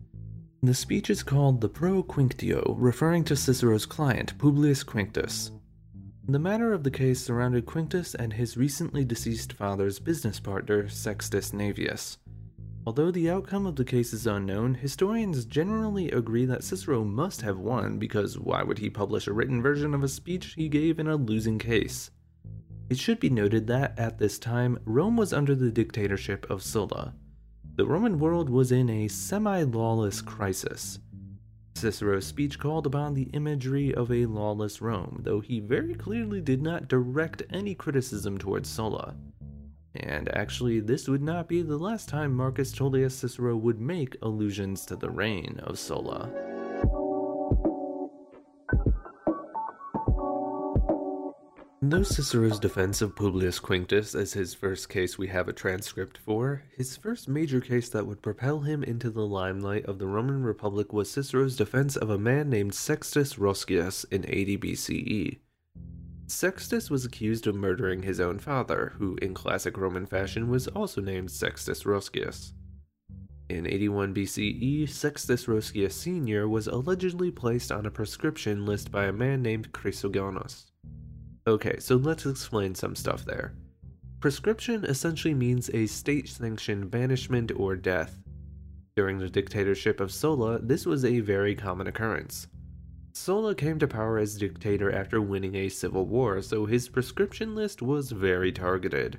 The 0.63 0.75
speech 0.75 1.09
is 1.09 1.23
called 1.23 1.61
the 1.61 1.71
Pro 1.71 2.03
Quinctio, 2.03 2.75
referring 2.77 3.25
to 3.25 3.37
Cicero's 3.37 3.87
client, 3.87 4.37
Publius 4.37 4.85
Quinctus. 4.85 5.53
The 6.29 6.39
matter 6.39 6.75
of 6.75 6.85
the 6.85 6.91
case 6.91 7.21
surrounded 7.21 7.65
Quinctus 7.65 8.15
and 8.15 8.35
his 8.35 8.59
recently 8.59 9.07
deceased 9.07 9.55
father's 9.55 9.99
business 9.99 10.39
partner, 10.39 10.87
Sextus 10.87 11.53
Naevius. 11.53 12.19
Although 12.87 13.11
the 13.11 13.31
outcome 13.31 13.67
of 13.67 13.77
the 13.77 13.85
case 13.85 14.13
is 14.13 14.27
unknown, 14.27 14.75
historians 14.75 15.47
generally 15.47 16.11
agree 16.11 16.45
that 16.45 16.65
Cicero 16.65 17.05
must 17.05 17.41
have 17.41 17.59
won 17.59 17.99
because 17.99 18.39
why 18.39 18.63
would 18.63 18.79
he 18.79 18.91
publish 18.91 19.27
a 19.27 19.33
written 19.33 19.63
version 19.63 19.95
of 19.95 20.03
a 20.03 20.09
speech 20.09 20.53
he 20.55 20.69
gave 20.69 20.99
in 20.99 21.07
a 21.07 21.17
losing 21.17 21.59
case? 21.59 22.11
It 22.89 22.99
should 22.99 23.21
be 23.21 23.29
noted 23.29 23.67
that 23.67 23.99
at 23.99 24.19
this 24.19 24.39
time, 24.39 24.79
Rome 24.85 25.17
was 25.17 25.33
under 25.33 25.55
the 25.55 25.71
dictatorship 25.71 26.49
of 26.51 26.63
Sulla. 26.63 27.15
The 27.77 27.87
Roman 27.87 28.19
world 28.19 28.49
was 28.49 28.73
in 28.73 28.89
a 28.89 29.09
semi 29.09 29.63
lawless 29.63 30.23
crisis. 30.23 30.99
Cicero's 31.75 32.27
speech 32.27 32.59
called 32.59 32.87
upon 32.87 33.15
the 33.15 33.31
imagery 33.35 33.95
of 33.95 34.11
a 34.11 34.27
lawless 34.27 34.81
Rome, 34.81 35.21
though 35.23 35.41
he 35.41 35.61
very 35.61 35.95
clearly 35.95 36.41
did 36.41 36.61
not 36.61 36.89
direct 36.89 37.43
any 37.51 37.75
criticism 37.75 38.37
towards 38.37 38.69
Sulla. 38.69 39.15
And 39.95 40.29
actually, 40.35 40.81
this 40.81 41.09
would 41.09 41.23
not 41.23 41.47
be 41.47 41.63
the 41.63 41.77
last 41.77 42.09
time 42.09 42.35
Marcus 42.35 42.73
Tullius 42.73 43.15
Cicero 43.15 43.57
would 43.57 43.81
make 43.81 44.17
allusions 44.23 44.85
to 44.87 44.97
the 44.97 45.11
reign 45.11 45.61
of 45.63 45.79
Sulla. 45.79 46.31
Though 51.91 52.03
Cicero's 52.03 52.59
defense 52.59 53.01
of 53.01 53.17
Publius 53.17 53.59
Quinctus 53.59 54.15
is 54.15 54.35
his 54.35 54.53
first 54.53 54.91
case 54.91 55.17
we 55.17 55.29
have 55.29 55.49
a 55.49 55.55
transcript 55.55 56.19
for, 56.19 56.63
his 56.77 56.99
first 56.99 57.29
major 57.29 57.63
case 57.63 57.89
that 57.89 58.07
would 58.07 58.21
propel 58.21 58.61
him 58.61 58.85
into 58.85 59.09
the 59.09 59.27
limelight 59.27 59.87
of 59.87 59.99
the 59.99 60.07
Roman 60.07 60.43
Republic 60.43 60.93
was 60.93 61.11
Cicero's 61.11 61.57
defense 61.57 61.97
of 61.97 62.11
a 62.11 62.19
man 62.19 62.51
named 62.51 62.75
Sextus 62.75 63.39
Roscius 63.39 64.05
in 64.11 64.27
80 64.29 64.59
BCE. 64.59 65.39
Sextus 66.27 66.91
was 66.91 67.07
accused 67.07 67.47
of 67.47 67.55
murdering 67.55 68.03
his 68.03 68.21
own 68.21 68.39
father, 68.39 68.93
who 68.99 69.17
in 69.23 69.33
classic 69.33 69.79
Roman 69.79 70.05
fashion 70.05 70.51
was 70.51 70.69
also 70.69 71.01
named 71.01 71.31
Sextus 71.31 71.87
Roscius. 71.87 72.53
In 73.49 73.67
81 73.67 74.13
BCE, 74.13 74.87
Sextus 74.91 75.49
Roscius 75.49 75.95
Sr. 75.95 76.51
was 76.51 76.67
allegedly 76.67 77.31
placed 77.31 77.73
on 77.73 77.87
a 77.87 77.91
proscription 77.91 78.67
list 78.67 78.91
by 78.91 79.07
a 79.07 79.13
man 79.13 79.41
named 79.41 79.73
Chrysogonus. 79.73 80.67
Okay, 81.49 81.77
so 81.79 81.97
let's 81.97 82.27
explain 82.27 82.75
some 82.75 82.95
stuff 82.95 83.25
there. 83.25 83.55
Proscription 84.21 84.85
essentially 84.85 85.33
means 85.33 85.71
a 85.71 85.87
state 85.87 86.29
sanctioned 86.29 86.91
banishment 86.91 87.51
or 87.57 87.75
death. 87.75 88.19
During 88.97 89.19
the 89.19 89.31
dictatorship 89.31 89.99
of 89.99 90.13
Sulla, 90.13 90.59
this 90.59 90.85
was 90.85 91.07
a 91.07 91.21
very 91.21 91.55
common 91.55 91.87
occurrence. 91.87 92.49
Sulla 93.15 93.55
came 93.55 93.79
to 93.79 93.89
power 93.89 94.19
as 94.19 94.37
dictator 94.37 94.93
after 94.93 95.23
winning 95.23 95.55
a 95.55 95.71
civil 95.71 96.05
war, 96.05 96.43
so 96.43 96.67
his 96.67 96.91
proscription 96.91 97.55
list 97.55 97.81
was 97.81 98.11
very 98.11 98.53
targeted. 98.53 99.19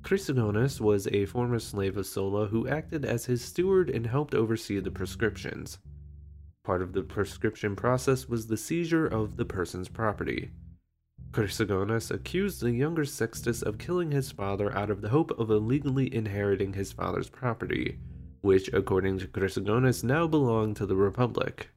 Chrysogonus 0.00 0.80
was 0.80 1.06
a 1.08 1.26
former 1.26 1.58
slave 1.58 1.98
of 1.98 2.06
Sulla 2.06 2.46
who 2.46 2.66
acted 2.68 3.04
as 3.04 3.26
his 3.26 3.44
steward 3.44 3.90
and 3.90 4.06
helped 4.06 4.34
oversee 4.34 4.80
the 4.80 4.90
proscriptions. 4.90 5.76
Part 6.64 6.80
of 6.80 6.94
the 6.94 7.02
proscription 7.02 7.76
process 7.76 8.30
was 8.30 8.46
the 8.46 8.56
seizure 8.56 9.06
of 9.06 9.36
the 9.36 9.44
person's 9.44 9.90
property. 9.90 10.50
Chrysogonus 11.34 12.12
accused 12.12 12.60
the 12.60 12.70
younger 12.70 13.04
Sextus 13.04 13.60
of 13.60 13.76
killing 13.76 14.12
his 14.12 14.30
father 14.30 14.72
out 14.72 14.88
of 14.88 15.00
the 15.00 15.08
hope 15.08 15.32
of 15.32 15.50
illegally 15.50 16.14
inheriting 16.14 16.74
his 16.74 16.92
father's 16.92 17.28
property, 17.28 17.98
which, 18.42 18.72
according 18.72 19.18
to 19.18 19.26
Chrysogonus, 19.26 20.04
now 20.04 20.28
belonged 20.28 20.76
to 20.76 20.86
the 20.86 20.94
Republic. 20.94 21.70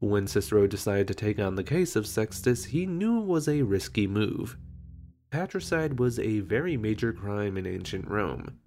When 0.00 0.26
Cicero 0.26 0.66
decided 0.66 1.08
to 1.08 1.14
take 1.14 1.38
on 1.38 1.54
the 1.54 1.64
case 1.64 1.96
of 1.96 2.06
Sextus, 2.06 2.66
he 2.66 2.84
knew 2.84 3.20
it 3.20 3.24
was 3.24 3.48
a 3.48 3.62
risky 3.62 4.06
move. 4.06 4.58
Patricide 5.30 5.98
was 5.98 6.18
a 6.18 6.40
very 6.40 6.76
major 6.76 7.14
crime 7.14 7.56
in 7.56 7.66
ancient 7.66 8.06
Rome. 8.06 8.58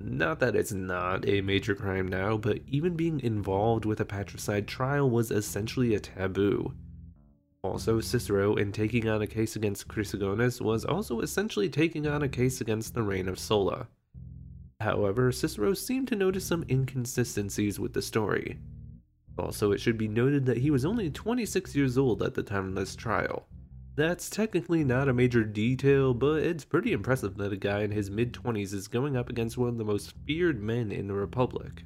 Not 0.00 0.40
that 0.40 0.56
it's 0.56 0.72
not 0.72 1.28
a 1.28 1.42
major 1.42 1.74
crime 1.74 2.08
now, 2.08 2.38
but 2.38 2.60
even 2.66 2.96
being 2.96 3.20
involved 3.20 3.84
with 3.84 4.00
a 4.00 4.06
patricide 4.06 4.66
trial 4.66 5.10
was 5.10 5.30
essentially 5.30 5.94
a 5.94 6.00
taboo. 6.00 6.72
Also, 7.62 8.00
Cicero, 8.00 8.54
in 8.54 8.72
taking 8.72 9.06
on 9.08 9.20
a 9.20 9.26
case 9.26 9.54
against 9.54 9.86
Chrysogonus, 9.86 10.62
was 10.62 10.84
also 10.84 11.20
essentially 11.20 11.68
taking 11.68 12.06
on 12.06 12.22
a 12.22 12.28
case 12.28 12.62
against 12.62 12.94
the 12.94 13.02
reign 13.02 13.28
of 13.28 13.38
Sulla. 13.38 13.86
However, 14.80 15.30
Cicero 15.30 15.74
seemed 15.74 16.08
to 16.08 16.16
notice 16.16 16.44
some 16.44 16.64
inconsistencies 16.70 17.78
with 17.78 17.92
the 17.92 18.00
story. 18.00 18.58
Also, 19.38 19.72
it 19.72 19.80
should 19.80 19.98
be 19.98 20.08
noted 20.08 20.46
that 20.46 20.58
he 20.58 20.70
was 20.70 20.86
only 20.86 21.10
26 21.10 21.76
years 21.76 21.98
old 21.98 22.22
at 22.22 22.34
the 22.34 22.42
time 22.42 22.68
of 22.68 22.74
this 22.74 22.96
trial. 22.96 23.46
That's 23.94 24.30
technically 24.30 24.82
not 24.82 25.08
a 25.08 25.12
major 25.12 25.44
detail, 25.44 26.14
but 26.14 26.42
it's 26.42 26.64
pretty 26.64 26.92
impressive 26.92 27.36
that 27.36 27.52
a 27.52 27.56
guy 27.56 27.80
in 27.82 27.90
his 27.90 28.10
mid 28.10 28.32
20s 28.32 28.72
is 28.72 28.88
going 28.88 29.16
up 29.16 29.28
against 29.28 29.58
one 29.58 29.68
of 29.68 29.76
the 29.76 29.84
most 29.84 30.14
feared 30.26 30.62
men 30.62 30.90
in 30.90 31.08
the 31.08 31.14
Republic. 31.14 31.84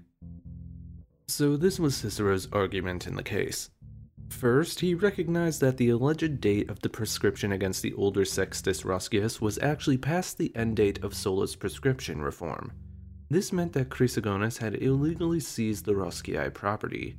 So, 1.27 1.57
this 1.57 1.81
was 1.81 1.97
Cicero's 1.97 2.49
argument 2.53 3.09
in 3.09 3.17
the 3.17 3.23
case. 3.23 3.71
First, 4.35 4.81
he 4.81 4.95
recognized 4.95 5.61
that 5.61 5.77
the 5.77 5.91
alleged 5.91 6.41
date 6.41 6.69
of 6.69 6.81
the 6.81 6.89
proscription 6.89 7.53
against 7.53 7.83
the 7.83 7.95
older 7.95 8.25
Sextus 8.25 8.85
Roscius 8.85 9.41
was 9.41 9.61
actually 9.63 9.97
past 9.97 10.37
the 10.37 10.55
end 10.57 10.77
date 10.77 11.03
of 11.05 11.15
Sulla's 11.15 11.55
proscription 11.55 12.21
reform. 12.21 12.73
This 13.31 13.53
meant 13.53 13.73
that 13.75 13.91
Chrysogonus 13.91 14.59
had 14.59 14.75
illegally 14.83 15.39
seized 15.39 15.85
the 15.85 15.95
Roscii 15.95 16.53
property. 16.53 17.17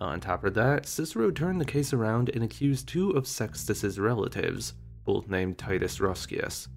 On 0.00 0.18
top 0.18 0.44
of 0.44 0.54
that, 0.54 0.86
Cicero 0.86 1.30
turned 1.30 1.60
the 1.60 1.64
case 1.64 1.92
around 1.92 2.28
and 2.30 2.42
accused 2.42 2.88
two 2.88 3.10
of 3.12 3.28
Sextus's 3.28 4.00
relatives, 4.00 4.74
both 5.04 5.28
named 5.28 5.56
Titus 5.56 6.00
Roscius. 6.00 6.68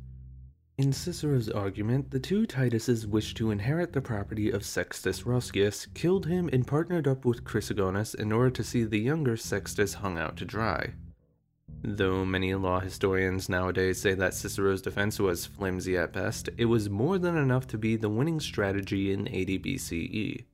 In 0.75 0.91
Cicero's 0.91 1.49
argument, 1.49 2.09
the 2.09 2.19
two 2.19 2.47
Tituses 2.47 3.05
wished 3.05 3.37
to 3.37 3.51
inherit 3.51 3.93
the 3.93 4.01
property 4.01 4.49
of 4.49 4.65
Sextus 4.65 5.23
Roscius, 5.23 5.85
killed 5.93 6.25
him, 6.25 6.49
and 6.51 6.65
partnered 6.65 7.07
up 7.07 7.25
with 7.25 7.43
Chrysogonus 7.43 8.15
in 8.15 8.31
order 8.31 8.49
to 8.49 8.63
see 8.63 8.83
the 8.83 8.97
younger 8.97 9.37
Sextus 9.37 9.93
hung 9.93 10.17
out 10.17 10.35
to 10.37 10.45
dry. 10.45 10.93
Though 11.83 12.25
many 12.25 12.55
law 12.55 12.79
historians 12.79 13.49
nowadays 13.49 14.01
say 14.01 14.15
that 14.15 14.33
Cicero's 14.33 14.81
defense 14.81 15.19
was 15.19 15.45
flimsy 15.45 15.95
at 15.95 16.11
best, 16.11 16.49
it 16.57 16.65
was 16.65 16.89
more 16.89 17.19
than 17.19 17.37
enough 17.37 17.67
to 17.67 17.77
be 17.77 17.95
the 17.95 18.09
winning 18.09 18.39
strategy 18.39 19.11
in 19.11 19.27
80 19.27 19.59
BCE. 19.59 20.45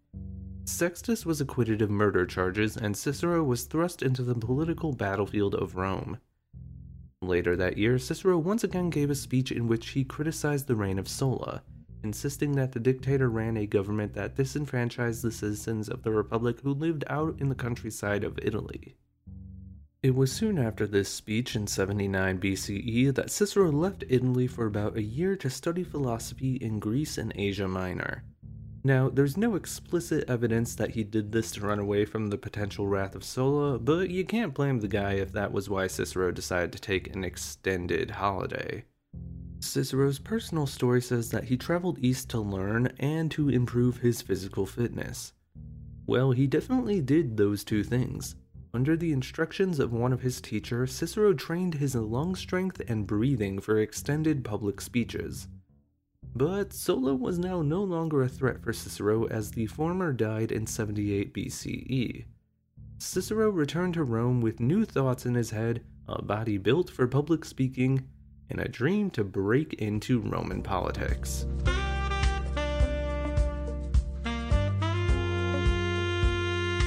Sextus 0.65 1.25
was 1.25 1.39
acquitted 1.39 1.81
of 1.81 1.89
murder 1.89 2.25
charges, 2.25 2.75
and 2.75 2.97
Cicero 2.97 3.41
was 3.41 3.63
thrust 3.63 4.03
into 4.03 4.23
the 4.23 4.35
political 4.35 4.91
battlefield 4.91 5.55
of 5.55 5.77
Rome. 5.77 6.17
Later 7.21 7.57
that 7.57 7.77
year, 7.77 7.99
Cicero 7.99 8.37
once 8.37 8.63
again 8.63 8.89
gave 8.89 9.09
a 9.09 9.15
speech 9.15 9.51
in 9.51 9.67
which 9.67 9.89
he 9.89 10.05
criticized 10.05 10.67
the 10.67 10.75
reign 10.75 10.97
of 10.97 11.09
Sulla, 11.09 11.63
insisting 12.01 12.53
that 12.53 12.71
the 12.71 12.79
dictator 12.79 13.29
ran 13.29 13.57
a 13.57 13.65
government 13.65 14.13
that 14.13 14.35
disenfranchised 14.35 15.21
the 15.21 15.31
citizens 15.31 15.89
of 15.89 16.03
the 16.03 16.11
Republic 16.11 16.61
who 16.61 16.73
lived 16.73 17.03
out 17.07 17.35
in 17.39 17.49
the 17.49 17.55
countryside 17.55 18.23
of 18.23 18.39
Italy. 18.41 18.95
It 20.01 20.15
was 20.15 20.31
soon 20.31 20.57
after 20.57 20.87
this 20.87 21.09
speech 21.09 21.57
in 21.57 21.67
79 21.67 22.39
BCE 22.39 23.13
that 23.15 23.31
Cicero 23.31 23.69
left 23.69 24.05
Italy 24.07 24.47
for 24.47 24.65
about 24.65 24.95
a 24.95 25.03
year 25.03 25.35
to 25.35 25.49
study 25.49 25.83
philosophy 25.83 26.55
in 26.55 26.79
Greece 26.79 27.17
and 27.17 27.33
Asia 27.35 27.67
Minor. 27.67 28.23
Now, 28.83 29.09
there's 29.09 29.35
no 29.35 29.55
explicit 29.55 30.29
evidence 30.29 30.75
that 30.75 30.91
he 30.91 31.03
did 31.03 31.31
this 31.31 31.51
to 31.51 31.61
run 31.61 31.79
away 31.79 32.05
from 32.05 32.27
the 32.27 32.37
potential 32.37 32.87
wrath 32.87 33.13
of 33.13 33.25
Sulla, 33.25 33.77
but 33.77 34.09
you 34.09 34.23
can't 34.23 34.53
blame 34.53 34.79
the 34.79 34.87
guy 34.87 35.13
if 35.13 35.33
that 35.33 35.51
was 35.51 35.69
why 35.69 35.87
Cicero 35.87 36.31
decided 36.31 36.71
to 36.71 36.79
take 36.79 37.13
an 37.13 37.25
extended 37.25 38.11
holiday. 38.11 38.85
Cicero's 39.59 40.19
personal 40.19 40.65
story 40.65 41.01
says 41.01 41.29
that 41.31 41.43
he 41.43 41.57
traveled 41.57 41.99
east 41.99 42.29
to 42.29 42.39
learn 42.39 42.93
and 42.99 43.29
to 43.31 43.49
improve 43.49 43.97
his 43.97 44.21
physical 44.21 44.65
fitness. 44.65 45.33
Well, 46.07 46.31
he 46.31 46.47
definitely 46.47 47.01
did 47.01 47.35
those 47.35 47.65
two 47.65 47.83
things. 47.83 48.35
Under 48.73 48.95
the 48.95 49.11
instructions 49.11 49.79
of 49.79 49.91
one 49.91 50.13
of 50.13 50.21
his 50.21 50.39
teachers, 50.39 50.93
Cicero 50.93 51.33
trained 51.33 51.73
his 51.73 51.95
lung 51.95 52.35
strength 52.35 52.81
and 52.87 53.05
breathing 53.05 53.59
for 53.59 53.79
extended 53.79 54.45
public 54.45 54.79
speeches. 54.79 55.47
But 56.35 56.73
Sulla 56.73 57.15
was 57.15 57.39
now 57.39 57.61
no 57.61 57.83
longer 57.83 58.21
a 58.21 58.29
threat 58.29 58.61
for 58.61 58.71
Cicero 58.71 59.25
as 59.25 59.51
the 59.51 59.65
former 59.65 60.13
died 60.13 60.51
in 60.51 60.67
78 60.67 61.33
BCE. 61.33 62.25
Cicero 62.97 63.49
returned 63.49 63.95
to 63.95 64.03
Rome 64.03 64.41
with 64.41 64.59
new 64.59 64.85
thoughts 64.85 65.25
in 65.25 65.33
his 65.33 65.51
head, 65.51 65.83
a 66.07 66.21
body 66.21 66.57
built 66.57 66.89
for 66.89 67.07
public 67.07 67.45
speaking, 67.45 68.07
and 68.49 68.59
a 68.59 68.67
dream 68.67 69.09
to 69.11 69.23
break 69.23 69.73
into 69.75 70.19
Roman 70.19 70.61
politics. 70.61 71.45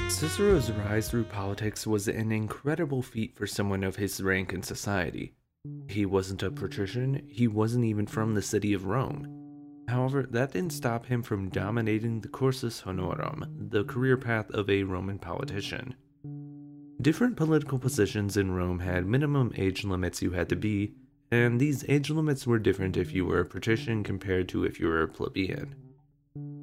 Cicero's 0.09 0.71
rise 0.71 1.09
through 1.09 1.25
politics 1.25 1.85
was 1.85 2.07
an 2.07 2.31
incredible 2.31 3.03
feat 3.03 3.37
for 3.37 3.47
someone 3.47 3.83
of 3.83 3.97
his 3.97 4.23
rank 4.23 4.53
in 4.53 4.63
society. 4.63 5.35
He 5.89 6.07
wasn't 6.07 6.43
a 6.43 6.51
patrician, 6.51 7.23
he 7.29 7.47
wasn't 7.47 7.85
even 7.85 8.07
from 8.07 8.35
the 8.35 8.43
city 8.43 8.73
of 8.73 8.87
Rome. 8.87 9.29
However, 9.89 10.27
that 10.31 10.53
didn't 10.53 10.73
stop 10.73 11.07
him 11.07 11.23
from 11.23 11.51
dominating 11.51 12.21
the 12.21 12.29
cursus 12.29 12.83
honorum, 12.83 13.71
the 13.71 13.85
career 13.85 14.17
path 14.17 14.51
of 14.51 14.71
a 14.71 14.83
Roman 14.83 15.19
politician. 15.19 15.95
Different 17.01 17.37
political 17.37 17.79
positions 17.79 18.37
in 18.37 18.53
Rome 18.53 18.81
had 18.81 19.07
minimum 19.07 19.53
age 19.57 19.85
limits 19.85 20.23
you 20.23 20.33
had 20.33 20.49
to 20.49 20.57
be, 20.57 20.95
and 21.31 21.61
these 21.61 21.85
age 21.89 22.11
limits 22.11 22.47
were 22.47 22.59
different 22.59 22.97
if 22.97 23.13
you 23.13 23.27
were 23.27 23.41
a 23.41 23.45
patrician 23.45 24.03
compared 24.03 24.49
to 24.49 24.65
if 24.65 24.81
you 24.81 24.89
were 24.89 25.03
a 25.03 25.09
plebeian. 25.09 25.75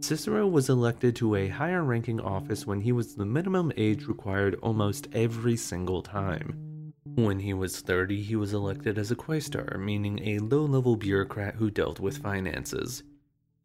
Cicero 0.01 0.47
was 0.47 0.69
elected 0.69 1.15
to 1.17 1.35
a 1.35 1.49
higher 1.49 1.83
ranking 1.83 2.19
office 2.19 2.65
when 2.65 2.81
he 2.81 2.91
was 2.91 3.15
the 3.15 3.25
minimum 3.25 3.71
age 3.77 4.07
required 4.07 4.55
almost 4.61 5.07
every 5.13 5.55
single 5.55 6.01
time. 6.01 6.68
When 7.25 7.39
he 7.39 7.53
was 7.53 7.81
30, 7.81 8.21
he 8.21 8.37
was 8.37 8.53
elected 8.53 8.97
as 8.97 9.11
a 9.11 9.15
quaestor, 9.15 9.77
meaning 9.77 10.21
a 10.23 10.39
low 10.39 10.63
level 10.63 10.95
bureaucrat 10.95 11.55
who 11.55 11.69
dealt 11.69 11.99
with 11.99 12.19
finances. 12.19 13.03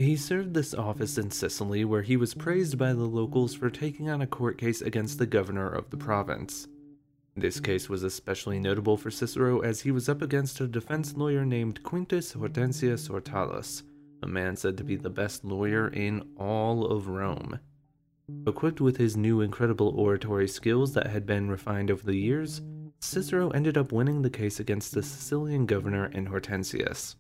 He 0.00 0.16
served 0.16 0.54
this 0.54 0.74
office 0.74 1.18
in 1.18 1.30
Sicily, 1.30 1.84
where 1.84 2.02
he 2.02 2.16
was 2.16 2.34
praised 2.34 2.76
by 2.76 2.92
the 2.92 3.04
locals 3.04 3.54
for 3.54 3.70
taking 3.70 4.10
on 4.10 4.20
a 4.20 4.26
court 4.26 4.58
case 4.58 4.82
against 4.82 5.18
the 5.18 5.26
governor 5.26 5.68
of 5.68 5.90
the 5.90 5.96
province. 5.96 6.66
This 7.36 7.60
case 7.60 7.88
was 7.88 8.02
especially 8.02 8.58
notable 8.58 8.96
for 8.96 9.12
Cicero 9.12 9.60
as 9.60 9.82
he 9.82 9.92
was 9.92 10.08
up 10.08 10.20
against 10.20 10.60
a 10.60 10.66
defense 10.66 11.16
lawyer 11.16 11.44
named 11.44 11.84
Quintus 11.84 12.32
Hortensius 12.32 13.06
Hortalus, 13.06 13.84
a 14.20 14.26
man 14.26 14.56
said 14.56 14.76
to 14.78 14.84
be 14.84 14.96
the 14.96 15.10
best 15.10 15.44
lawyer 15.44 15.88
in 15.88 16.28
all 16.36 16.86
of 16.86 17.06
Rome. 17.06 17.60
Equipped 18.48 18.80
with 18.80 18.96
his 18.96 19.16
new 19.16 19.40
incredible 19.40 19.88
oratory 19.96 20.48
skills 20.48 20.92
that 20.94 21.06
had 21.06 21.24
been 21.24 21.48
refined 21.48 21.90
over 21.90 22.04
the 22.04 22.16
years, 22.16 22.60
Cicero 23.04 23.50
ended 23.50 23.76
up 23.76 23.92
winning 23.92 24.22
the 24.22 24.30
case 24.30 24.60
against 24.60 24.94
the 24.94 25.02
Sicilian 25.02 25.66
governor 25.66 26.06
and 26.06 26.28
Hortensius. 26.28 27.16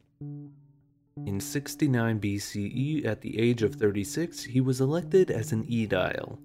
In 1.26 1.40
69 1.40 2.20
BCE, 2.20 3.04
at 3.06 3.20
the 3.20 3.38
age 3.38 3.62
of 3.62 3.74
36, 3.74 4.44
he 4.44 4.60
was 4.60 4.80
elected 4.80 5.30
as 5.30 5.52
an 5.52 5.64
aedile, 5.64 6.38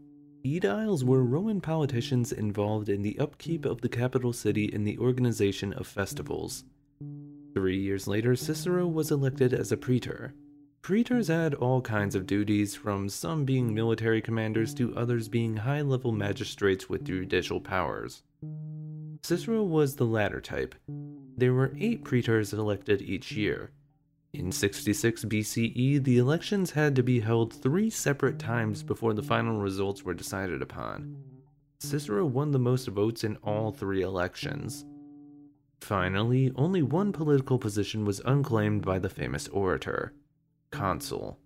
Aediles 0.46 1.04
were 1.04 1.24
Roman 1.24 1.60
politicians 1.60 2.32
involved 2.32 2.88
in 2.88 3.02
the 3.02 3.20
upkeep 3.20 3.66
of 3.66 3.82
the 3.82 3.90
capital 3.90 4.32
city 4.32 4.72
and 4.74 4.88
the 4.88 4.98
organization 4.98 5.74
of 5.74 5.86
festivals. 5.86 6.64
Three 7.54 7.78
years 7.78 8.08
later, 8.08 8.38
Cicero 8.38 8.88
was 8.88 9.12
elected 9.12 9.54
as 9.54 9.74
a 9.74 9.78
praetor. 9.78 10.34
Praetors 10.82 11.28
had 11.28 11.56
all 11.56 11.82
kinds 11.82 12.16
of 12.16 12.26
duties, 12.26 12.74
from 12.74 13.10
some 13.10 13.44
being 13.44 13.74
military 13.74 14.22
commanders 14.22 14.74
to 14.76 14.96
others 14.96 15.28
being 15.28 15.58
high 15.58 15.82
level 15.82 16.14
magistrates 16.14 16.88
with 16.88 17.04
judicial 17.04 17.60
powers. 17.60 18.24
Cicero 19.22 19.64
was 19.64 19.96
the 19.96 20.06
latter 20.06 20.42
type. 20.42 20.76
There 21.38 21.54
were 21.54 21.74
eight 21.78 22.04
praetors 22.04 22.54
elected 22.54 23.02
each 23.02 23.32
year, 23.32 23.72
in 24.32 24.52
66 24.52 25.26
BCE, 25.26 26.04
the 26.04 26.20
elections 26.20 26.72
had 26.72 26.96
to 26.96 27.04
be 27.04 27.20
held 27.20 27.52
three 27.52 27.90
separate 27.90 28.38
times 28.38 28.84
before 28.84 29.16
the 29.16 29.24
final 29.24 29.60
results 29.60 30.04
were 30.04 30.14
decided 30.14 30.62
upon. 30.62 31.18
Cicero 31.80 32.26
won 32.26 32.52
the 32.52 32.60
most 32.60 32.88
votes 32.90 33.24
in 33.24 33.38
all 33.38 33.72
three 33.72 34.04
elections. 34.04 34.86
Finally, 35.82 36.52
only 36.56 36.84
one 36.84 37.12
political 37.12 37.58
position 37.58 38.06
was 38.06 38.22
unclaimed 38.26 38.84
by 38.84 39.00
the 39.00 39.10
famous 39.10 39.48
orator 39.48 40.14
consul. 40.70 41.40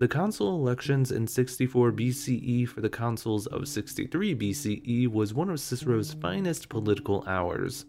The 0.00 0.06
consul 0.06 0.54
elections 0.54 1.10
in 1.10 1.26
64 1.26 1.90
BCE 1.90 2.68
for 2.68 2.80
the 2.80 2.88
consuls 2.88 3.48
of 3.48 3.66
63 3.66 4.32
BCE 4.36 5.08
was 5.08 5.34
one 5.34 5.50
of 5.50 5.58
Cicero's 5.58 6.14
finest 6.14 6.68
political 6.68 7.24
hours. 7.26 7.84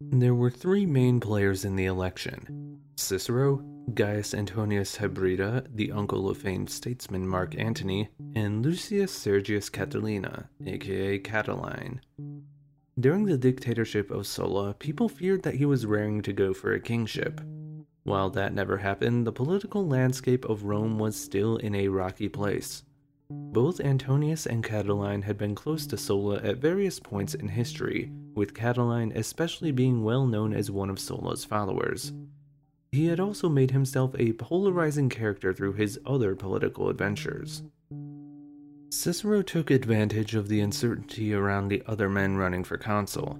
There 0.00 0.34
were 0.34 0.50
three 0.50 0.86
main 0.86 1.20
players 1.20 1.64
in 1.64 1.76
the 1.76 1.84
election 1.84 2.80
Cicero, 2.96 3.64
Gaius 3.94 4.34
Antonius 4.34 4.96
Hybrida, 4.96 5.64
the 5.72 5.92
uncle 5.92 6.28
of 6.28 6.38
famed 6.38 6.68
statesman 6.68 7.28
Mark 7.28 7.56
Antony, 7.56 8.08
and 8.34 8.64
Lucius 8.64 9.12
Sergius 9.12 9.70
Catilina, 9.70 10.48
aka 10.66 11.20
Catiline. 11.20 12.00
During 12.98 13.24
the 13.24 13.38
dictatorship 13.38 14.10
of 14.10 14.26
Sulla, 14.26 14.74
people 14.74 15.08
feared 15.08 15.44
that 15.44 15.54
he 15.54 15.64
was 15.64 15.86
raring 15.86 16.22
to 16.22 16.32
go 16.32 16.52
for 16.52 16.72
a 16.72 16.80
kingship. 16.80 17.40
While 18.06 18.30
that 18.30 18.54
never 18.54 18.76
happened, 18.76 19.26
the 19.26 19.32
political 19.32 19.84
landscape 19.84 20.44
of 20.44 20.62
Rome 20.62 20.96
was 20.96 21.16
still 21.16 21.56
in 21.56 21.74
a 21.74 21.88
rocky 21.88 22.28
place. 22.28 22.84
Both 23.28 23.80
Antonius 23.80 24.46
and 24.46 24.62
Catiline 24.62 25.24
had 25.24 25.36
been 25.36 25.56
close 25.56 25.88
to 25.88 25.96
Sulla 25.96 26.36
at 26.36 26.58
various 26.58 27.00
points 27.00 27.34
in 27.34 27.48
history, 27.48 28.12
with 28.36 28.54
Catiline 28.54 29.10
especially 29.16 29.72
being 29.72 30.04
well 30.04 30.24
known 30.24 30.54
as 30.54 30.70
one 30.70 30.88
of 30.88 31.00
Sulla's 31.00 31.44
followers. 31.44 32.12
He 32.92 33.06
had 33.06 33.18
also 33.18 33.48
made 33.48 33.72
himself 33.72 34.14
a 34.16 34.34
polarizing 34.34 35.08
character 35.08 35.52
through 35.52 35.72
his 35.72 35.98
other 36.06 36.36
political 36.36 36.88
adventures. 36.88 37.64
Cicero 38.90 39.42
took 39.42 39.72
advantage 39.72 40.36
of 40.36 40.46
the 40.46 40.60
uncertainty 40.60 41.34
around 41.34 41.68
the 41.68 41.82
other 41.88 42.08
men 42.08 42.36
running 42.36 42.62
for 42.62 42.78
consul. 42.78 43.36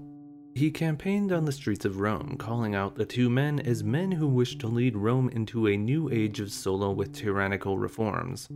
He 0.57 0.71
campaigned 0.71 1.31
on 1.31 1.45
the 1.45 1.51
streets 1.51 1.85
of 1.85 1.99
Rome, 1.99 2.35
calling 2.35 2.73
out 2.73 2.95
the 2.95 3.05
two 3.05 3.29
men 3.29 3.59
as 3.59 3.83
men 3.83 4.13
who 4.13 4.27
wished 4.27 4.59
to 4.61 4.67
lead 4.67 4.97
Rome 4.97 5.29
into 5.29 5.67
a 5.67 5.77
new 5.77 6.09
age 6.09 6.39
of 6.39 6.51
Sulla 6.51 6.91
with 6.91 7.13
tyrannical 7.13 7.77
reforms. 7.77 8.49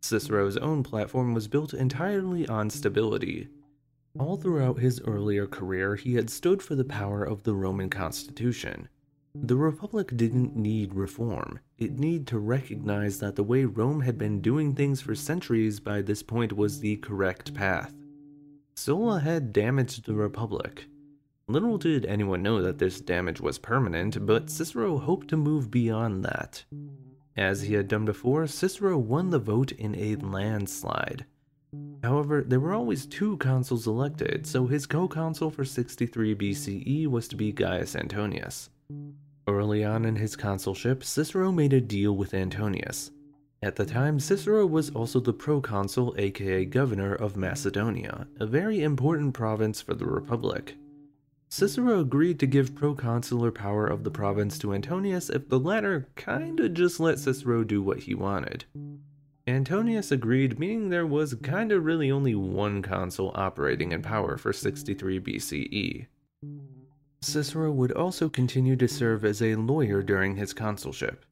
Cicero's 0.00 0.56
own 0.56 0.84
platform 0.84 1.34
was 1.34 1.48
built 1.48 1.74
entirely 1.74 2.46
on 2.46 2.70
stability. 2.70 3.48
All 4.16 4.36
throughout 4.36 4.78
his 4.78 5.00
earlier 5.00 5.48
career, 5.48 5.96
he 5.96 6.14
had 6.14 6.30
stood 6.30 6.62
for 6.62 6.76
the 6.76 6.84
power 6.84 7.24
of 7.24 7.42
the 7.42 7.56
Roman 7.56 7.90
constitution. 7.90 8.88
The 9.34 9.56
Republic 9.56 10.16
didn't 10.16 10.54
need 10.54 10.94
reform. 10.94 11.58
It 11.76 11.98
needed 11.98 12.28
to 12.28 12.38
recognize 12.38 13.18
that 13.18 13.34
the 13.34 13.42
way 13.42 13.64
Rome 13.64 14.02
had 14.02 14.16
been 14.16 14.40
doing 14.40 14.76
things 14.76 15.00
for 15.00 15.16
centuries 15.16 15.80
by 15.80 16.02
this 16.02 16.22
point 16.22 16.52
was 16.52 16.78
the 16.78 16.98
correct 16.98 17.52
path. 17.52 17.92
Sulla 18.76 19.18
had 19.18 19.52
damaged 19.52 20.06
the 20.06 20.14
Republic. 20.14 20.86
Little 21.48 21.78
did 21.78 22.04
anyone 22.06 22.42
know 22.42 22.60
that 22.60 22.78
this 22.78 23.00
damage 23.00 23.40
was 23.40 23.56
permanent, 23.56 24.26
but 24.26 24.50
Cicero 24.50 24.98
hoped 24.98 25.28
to 25.28 25.36
move 25.36 25.70
beyond 25.70 26.24
that. 26.24 26.64
As 27.36 27.62
he 27.62 27.74
had 27.74 27.86
done 27.86 28.04
before, 28.04 28.48
Cicero 28.48 28.98
won 28.98 29.30
the 29.30 29.38
vote 29.38 29.70
in 29.70 29.94
a 29.94 30.16
landslide. 30.16 31.24
However, 32.02 32.42
there 32.42 32.58
were 32.58 32.72
always 32.72 33.06
two 33.06 33.36
consuls 33.36 33.86
elected, 33.86 34.44
so 34.44 34.66
his 34.66 34.86
co 34.86 35.06
consul 35.06 35.50
for 35.50 35.64
63 35.64 36.34
BCE 36.34 37.06
was 37.06 37.28
to 37.28 37.36
be 37.36 37.52
Gaius 37.52 37.94
Antonius. 37.94 38.68
Early 39.46 39.84
on 39.84 40.04
in 40.04 40.16
his 40.16 40.34
consulship, 40.34 41.04
Cicero 41.04 41.52
made 41.52 41.72
a 41.72 41.80
deal 41.80 42.16
with 42.16 42.34
Antonius. 42.34 43.12
At 43.62 43.76
the 43.76 43.86
time, 43.86 44.18
Cicero 44.18 44.66
was 44.66 44.90
also 44.90 45.20
the 45.20 45.32
proconsul, 45.32 46.12
aka 46.18 46.64
governor 46.64 47.14
of 47.14 47.36
Macedonia, 47.36 48.26
a 48.40 48.46
very 48.46 48.82
important 48.82 49.32
province 49.32 49.80
for 49.80 49.94
the 49.94 50.06
Republic. 50.06 50.76
Cicero 51.56 52.00
agreed 52.00 52.38
to 52.40 52.46
give 52.46 52.74
proconsular 52.74 53.50
power 53.50 53.86
of 53.86 54.04
the 54.04 54.10
province 54.10 54.58
to 54.58 54.74
Antonius 54.74 55.30
if 55.30 55.48
the 55.48 55.58
latter 55.58 56.06
kinda 56.14 56.68
just 56.68 57.00
let 57.00 57.18
Cicero 57.18 57.64
do 57.64 57.80
what 57.80 58.00
he 58.00 58.14
wanted. 58.14 58.66
Antonius 59.46 60.12
agreed, 60.12 60.58
meaning 60.58 60.90
there 60.90 61.06
was 61.06 61.32
kinda 61.42 61.80
really 61.80 62.10
only 62.10 62.34
one 62.34 62.82
consul 62.82 63.32
operating 63.34 63.92
in 63.92 64.02
power 64.02 64.36
for 64.36 64.52
63 64.52 65.18
BCE. 65.18 66.06
Cicero 67.22 67.72
would 67.72 67.92
also 67.92 68.28
continue 68.28 68.76
to 68.76 68.86
serve 68.86 69.24
as 69.24 69.40
a 69.40 69.56
lawyer 69.56 70.02
during 70.02 70.36
his 70.36 70.52
consulship. 70.52 71.24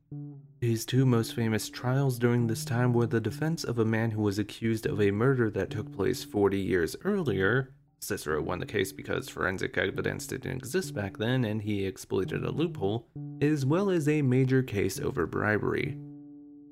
His 0.59 0.87
two 0.87 1.05
most 1.05 1.35
famous 1.35 1.69
trials 1.69 2.19
during 2.19 2.47
this 2.47 2.65
time 2.65 2.95
were 2.95 3.07
the 3.07 3.21
defense 3.21 3.63
of 3.63 3.79
a 3.79 3.85
man 3.85 4.13
who 4.13 4.23
was 4.23 4.39
accused 4.39 4.87
of 4.87 5.03
a 5.03 5.11
murder 5.11 5.51
that 5.51 5.69
took 5.69 5.93
place 5.93 6.25
40 6.25 6.59
years 6.59 6.97
earlier 7.05 7.75
Cicero 8.05 8.43
won 8.43 8.61
the 8.61 8.67
case 8.67 8.93
because 8.93 9.29
forensic 9.29 9.77
evidence 9.79 10.27
didn't 10.27 10.59
exist 10.59 10.95
back 10.95 11.17
then 11.17 11.45
and 11.45 11.63
he 11.63 11.85
exploited 11.85 12.45
a 12.45 12.51
loophole, 12.51 13.07
as 13.41 13.65
well 13.65 13.91
as 13.91 14.09
a 14.09 14.23
major 14.23 14.63
case 14.63 15.01
over 15.01 15.27
bribery. 15.27 15.97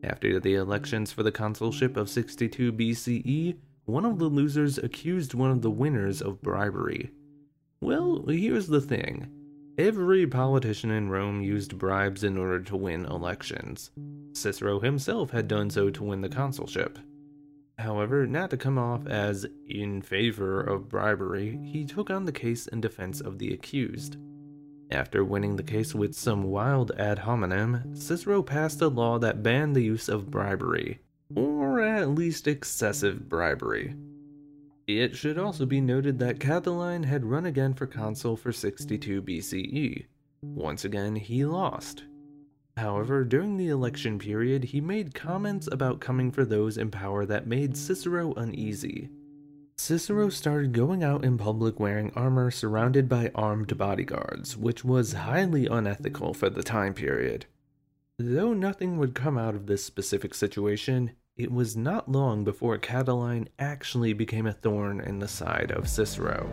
After 0.04 0.38
the 0.38 0.54
elections 0.54 1.12
for 1.12 1.22
the 1.22 1.32
consulship 1.32 1.96
of 1.96 2.08
62 2.08 2.72
BCE, 2.72 3.56
one 3.86 4.04
of 4.04 4.18
the 4.18 4.28
losers 4.28 4.78
accused 4.78 5.34
one 5.34 5.50
of 5.50 5.62
the 5.62 5.70
winners 5.70 6.20
of 6.20 6.42
bribery. 6.42 7.10
Well, 7.80 8.24
here's 8.26 8.66
the 8.66 8.80
thing. 8.80 9.28
Every 9.78 10.26
politician 10.26 10.90
in 10.90 11.08
Rome 11.08 11.42
used 11.42 11.78
bribes 11.78 12.24
in 12.24 12.36
order 12.36 12.60
to 12.60 12.76
win 12.76 13.06
elections. 13.06 13.90
Cicero 14.34 14.80
himself 14.80 15.30
had 15.30 15.48
done 15.48 15.70
so 15.70 15.88
to 15.90 16.04
win 16.04 16.20
the 16.20 16.28
consulship. 16.28 16.98
However, 17.82 18.28
not 18.28 18.50
to 18.50 18.56
come 18.56 18.78
off 18.78 19.08
as 19.08 19.44
in 19.68 20.02
favor 20.02 20.60
of 20.60 20.88
bribery, 20.88 21.58
he 21.64 21.84
took 21.84 22.10
on 22.10 22.24
the 22.24 22.32
case 22.32 22.68
in 22.68 22.80
defense 22.80 23.20
of 23.20 23.38
the 23.38 23.52
accused. 23.52 24.18
After 24.92 25.24
winning 25.24 25.56
the 25.56 25.64
case 25.64 25.92
with 25.92 26.14
some 26.14 26.44
wild 26.44 26.92
ad 26.96 27.18
hominem, 27.18 27.92
Cicero 27.96 28.40
passed 28.40 28.80
a 28.82 28.88
law 28.88 29.18
that 29.18 29.42
banned 29.42 29.74
the 29.74 29.82
use 29.82 30.08
of 30.08 30.30
bribery, 30.30 31.00
or 31.34 31.80
at 31.80 32.10
least 32.10 32.46
excessive 32.46 33.28
bribery. 33.28 33.96
It 34.86 35.16
should 35.16 35.36
also 35.36 35.66
be 35.66 35.80
noted 35.80 36.20
that 36.20 36.38
Catiline 36.38 37.04
had 37.04 37.24
run 37.24 37.46
again 37.46 37.74
for 37.74 37.86
consul 37.86 38.36
for 38.36 38.52
62 38.52 39.22
BCE. 39.22 40.06
Once 40.42 40.84
again, 40.84 41.16
he 41.16 41.44
lost, 41.44 42.04
However, 42.76 43.24
during 43.24 43.56
the 43.56 43.68
election 43.68 44.18
period, 44.18 44.64
he 44.64 44.80
made 44.80 45.14
comments 45.14 45.68
about 45.70 46.00
coming 46.00 46.30
for 46.30 46.44
those 46.44 46.78
in 46.78 46.90
power 46.90 47.26
that 47.26 47.46
made 47.46 47.76
Cicero 47.76 48.32
uneasy. 48.35 49.11
Cicero 49.76 50.28
started 50.28 50.72
going 50.72 51.02
out 51.02 51.24
in 51.24 51.37
public 51.37 51.80
wearing 51.80 52.12
armor 52.14 52.50
surrounded 52.50 53.08
by 53.08 53.30
armed 53.35 53.76
bodyguards, 53.76 54.56
which 54.56 54.85
was 54.85 55.12
highly 55.12 55.66
unethical 55.66 56.35
for 56.35 56.48
the 56.48 56.62
time 56.62 56.94
period. 56.94 57.46
Though 58.18 58.52
nothing 58.52 58.98
would 58.98 59.14
come 59.14 59.37
out 59.37 59.54
of 59.54 59.66
this 59.66 59.85
specific 59.85 60.35
situation, 60.35 61.12
it 61.37 61.50
was 61.50 61.76
not 61.76 62.11
long 62.11 62.44
before 62.44 62.78
Catiline 62.78 63.48
actually 63.58 64.12
became 64.12 64.46
a 64.46 64.52
thorn 64.52 65.00
in 65.00 65.18
the 65.18 65.28
side 65.28 65.72
of 65.72 65.88
Cicero. 65.88 66.50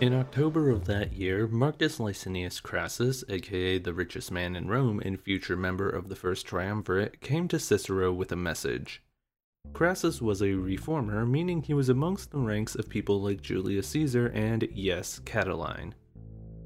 In 0.00 0.14
October 0.14 0.70
of 0.70 0.84
that 0.84 1.12
year, 1.12 1.48
Marcus 1.48 1.98
Licinius 1.98 2.62
Crassus, 2.62 3.24
aka 3.28 3.78
the 3.78 3.92
richest 3.92 4.30
man 4.30 4.54
in 4.54 4.68
Rome 4.68 5.00
and 5.04 5.20
future 5.20 5.56
member 5.56 5.90
of 5.90 6.08
the 6.08 6.14
First 6.14 6.46
Triumvirate, 6.46 7.20
came 7.20 7.48
to 7.48 7.58
Cicero 7.58 8.12
with 8.12 8.30
a 8.30 8.36
message. 8.36 9.02
Crassus 9.72 10.22
was 10.22 10.40
a 10.40 10.54
reformer, 10.54 11.26
meaning 11.26 11.62
he 11.62 11.74
was 11.74 11.88
amongst 11.88 12.30
the 12.30 12.38
ranks 12.38 12.76
of 12.76 12.88
people 12.88 13.20
like 13.20 13.42
Julius 13.42 13.88
Caesar 13.88 14.28
and, 14.28 14.68
yes, 14.72 15.20
Catiline. 15.24 15.94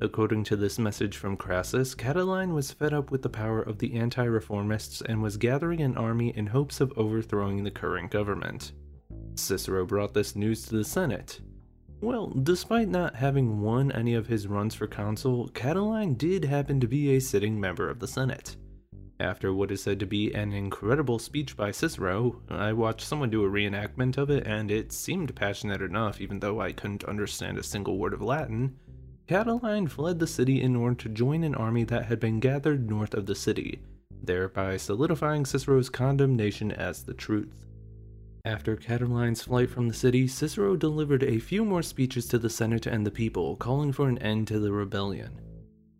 According 0.03 0.45
to 0.45 0.57
this 0.57 0.79
message 0.79 1.17
from 1.17 1.39
Crassus, 1.39 1.95
Catiline 1.95 2.53
was 2.53 2.71
fed 2.71 2.93
up 2.93 3.11
with 3.11 3.23
the 3.23 3.31
power 3.31 3.63
of 3.63 3.79
the 3.79 3.95
anti 3.95 4.27
reformists 4.27 5.01
and 5.01 5.23
was 5.23 5.39
gathering 5.39 5.81
an 5.81 5.97
army 5.97 6.37
in 6.37 6.49
hopes 6.49 6.83
of 6.83 6.93
overthrowing 6.99 7.65
the 7.65 7.71
current 7.71 8.11
government. 8.11 8.73
Cicero 9.37 9.87
brought 9.87 10.13
this 10.13 10.37
news 10.37 10.67
to 10.67 10.77
the 10.77 10.85
Senate. 10.85 11.41
Well, 12.03 12.33
despite 12.43 12.89
not 12.89 13.15
having 13.15 13.61
won 13.61 13.93
any 13.93 14.15
of 14.15 14.27
his 14.27 14.49
runs 14.49 14.75
for 14.75 14.89
consul, 14.89 15.49
Catiline 15.51 16.19
did 16.19 16.45
happen 16.45 16.81
to 16.81 16.89
be 16.89 17.15
a 17.15 17.21
sitting 17.21 17.61
member 17.61 17.89
of 17.89 18.01
the 18.01 18.09
Senate. 18.09 18.57
After 19.21 19.55
what 19.55 19.71
is 19.71 19.83
said 19.83 20.01
to 20.01 20.07
be 20.07 20.35
an 20.35 20.53
incredible 20.53 21.21
speech 21.21 21.57
by 21.57 21.71
Cicero, 21.71 22.43
I 22.51 22.73
watched 22.73 23.07
someone 23.07 23.31
do 23.31 23.45
a 23.45 23.49
reenactment 23.49 24.19
of 24.19 24.31
it 24.31 24.45
and 24.49 24.69
it 24.69 24.91
seemed 24.91 25.37
passionate 25.37 25.81
enough 25.81 26.21
even 26.21 26.41
though 26.41 26.61
I 26.61 26.73
couldn't 26.73 27.05
understand 27.05 27.57
a 27.57 27.63
single 27.63 27.97
word 27.99 28.15
of 28.15 28.21
Latin. 28.21 28.75
Catiline 29.29 29.89
fled 29.89 30.19
the 30.19 30.27
city 30.27 30.61
in 30.61 30.75
order 30.75 30.97
to 30.97 31.09
join 31.09 31.45
an 31.45 31.55
army 31.55 31.85
that 31.85 32.07
had 32.07 32.19
been 32.19 32.41
gathered 32.41 32.91
north 32.91 33.15
of 33.15 33.27
the 33.27 33.37
city, 33.37 33.81
thereby 34.25 34.77
solidifying 34.77 35.47
Cicero's 35.47 35.89
condemnation 35.89 36.73
as 36.73 37.05
the 37.05 37.15
truth. 37.15 37.65
After 38.45 38.75
Catiline's 38.75 39.43
flight 39.43 39.71
from 39.71 39.87
the 39.87 39.95
city, 39.95 40.27
Cicero 40.27 40.75
delivered 40.75 41.23
a 41.23 41.39
few 41.39 41.65
more 41.65 41.83
speeches 41.83 42.27
to 42.27 42.41
the 42.41 42.51
Senate 42.51 42.87
and 42.87 43.07
the 43.07 43.11
people, 43.13 43.55
calling 43.55 43.93
for 43.93 44.09
an 44.09 44.19
end 44.19 44.49
to 44.49 44.59
the 44.59 44.73
rebellion. 44.73 45.41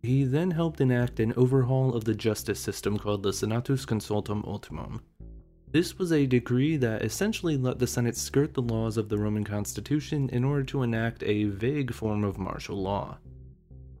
He 0.01 0.25
then 0.25 0.51
helped 0.51 0.81
enact 0.81 1.21
an 1.21 1.33
overhaul 1.37 1.93
of 1.95 2.03
the 2.03 2.13
justice 2.13 2.59
system 2.59 2.99
called 2.99 3.23
the 3.23 3.31
Senatus 3.31 3.85
Consultum 3.85 4.43
Ultimum. 4.43 4.99
This 5.71 5.97
was 5.97 6.11
a 6.11 6.25
decree 6.25 6.75
that 6.75 7.03
essentially 7.03 7.55
let 7.55 7.79
the 7.79 7.87
Senate 7.87 8.17
skirt 8.17 8.53
the 8.53 8.61
laws 8.61 8.97
of 8.97 9.07
the 9.07 9.17
Roman 9.17 9.45
constitution 9.45 10.29
in 10.33 10.43
order 10.43 10.65
to 10.65 10.83
enact 10.83 11.23
a 11.23 11.45
vague 11.45 11.93
form 11.93 12.25
of 12.25 12.37
martial 12.37 12.75
law. 12.75 13.19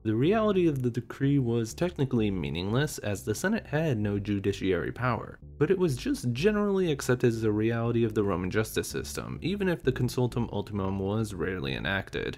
The 0.03 0.15
reality 0.15 0.67
of 0.67 0.81
the 0.81 0.89
decree 0.89 1.39
was 1.39 1.73
technically 1.73 2.29
meaningless 2.29 2.97
as 2.97 3.23
the 3.23 3.33
Senate 3.33 3.67
had 3.67 3.97
no 3.97 4.19
judiciary 4.19 4.91
power, 4.91 5.39
but 5.57 5.71
it 5.71 5.79
was 5.79 5.95
just 5.95 6.33
generally 6.33 6.91
accepted 6.91 7.29
as 7.29 7.45
a 7.45 7.51
reality 7.53 8.03
of 8.03 8.13
the 8.13 8.23
Roman 8.23 8.51
justice 8.51 8.89
system, 8.89 9.39
even 9.41 9.69
if 9.69 9.81
the 9.81 9.93
consultum 9.93 10.49
ultimum 10.51 10.99
was 10.99 11.33
rarely 11.33 11.73
enacted. 11.73 12.37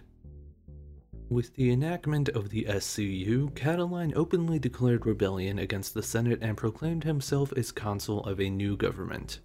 With 1.28 1.56
the 1.56 1.72
enactment 1.72 2.30
of 2.30 2.50
the 2.50 2.66
SCU, 2.66 3.52
Catiline 3.56 4.14
openly 4.16 4.60
declared 4.60 5.08
rebellion 5.08 5.58
against 5.58 5.96
the 5.96 6.04
Senate 6.04 6.38
and 6.44 6.56
proclaimed 6.56 7.04
himself 7.04 7.52
as 7.58 7.72
consul 7.72 8.24
of 8.26 8.40
a 8.40 8.48
new 8.48 8.78
government. 8.78 9.40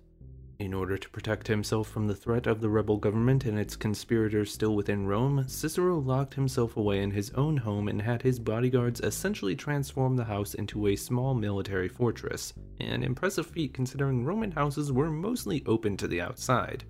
In 0.61 0.75
order 0.75 0.99
to 0.99 1.09
protect 1.09 1.49
himself 1.49 1.89
from 1.89 2.07
the 2.07 2.15
threat 2.15 2.47
of 2.47 2.61
the 2.61 2.69
rebel 2.69 2.99
government 2.99 3.47
and 3.47 3.59
its 3.59 3.77
conspirators 3.77 4.53
still 4.53 4.77
within 4.77 5.07
Rome, 5.07 5.49
Cicero 5.49 5.99
locked 5.99 6.35
himself 6.35 6.77
away 6.77 7.03
in 7.03 7.13
his 7.13 7.31
own 7.31 7.57
home 7.57 7.89
and 7.89 8.03
had 8.03 8.21
his 8.21 8.39
bodyguards 8.39 9.01
essentially 9.01 9.57
transform 9.57 10.17
the 10.17 10.25
house 10.25 10.53
into 10.53 10.89
a 10.89 10.97
small 10.97 11.33
military 11.33 11.89
fortress, 11.89 12.53
an 12.79 13.03
impressive 13.03 13.47
feat 13.47 13.73
considering 13.73 14.23
Roman 14.23 14.51
houses 14.51 14.93
were 14.93 15.11
mostly 15.11 15.65
open 15.65 15.97
to 15.97 16.07
the 16.07 16.21
outside. 16.21 16.85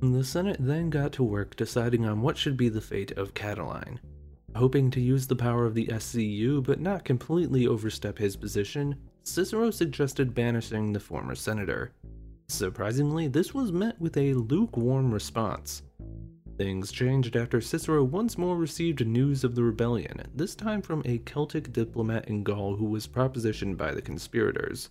The 0.00 0.24
Senate 0.24 0.56
then 0.58 0.88
got 0.88 1.12
to 1.12 1.22
work 1.22 1.56
deciding 1.56 2.06
on 2.06 2.22
what 2.22 2.38
should 2.38 2.56
be 2.56 2.70
the 2.70 2.80
fate 2.80 3.12
of 3.18 3.34
Catiline. 3.34 3.98
Hoping 4.56 4.90
to 4.92 5.00
use 5.02 5.26
the 5.26 5.36
power 5.36 5.66
of 5.66 5.74
the 5.74 5.88
SCU 5.88 6.64
but 6.64 6.80
not 6.80 7.04
completely 7.04 7.66
overstep 7.66 8.16
his 8.16 8.34
position, 8.34 8.96
Cicero 9.24 9.70
suggested 9.70 10.34
banishing 10.34 10.94
the 10.94 11.00
former 11.00 11.34
senator. 11.34 11.92
Surprisingly, 12.48 13.26
this 13.28 13.54
was 13.54 13.72
met 13.72 14.00
with 14.00 14.16
a 14.16 14.34
lukewarm 14.34 15.12
response. 15.12 15.82
Things 16.56 16.92
changed 16.92 17.34
after 17.34 17.60
Cicero 17.60 18.04
once 18.04 18.38
more 18.38 18.56
received 18.56 19.04
news 19.04 19.42
of 19.42 19.54
the 19.54 19.64
rebellion, 19.64 20.22
this 20.34 20.54
time 20.54 20.82
from 20.82 21.02
a 21.04 21.18
Celtic 21.18 21.72
diplomat 21.72 22.28
in 22.28 22.44
Gaul 22.44 22.76
who 22.76 22.84
was 22.84 23.08
propositioned 23.08 23.76
by 23.76 23.92
the 23.92 24.02
conspirators. 24.02 24.88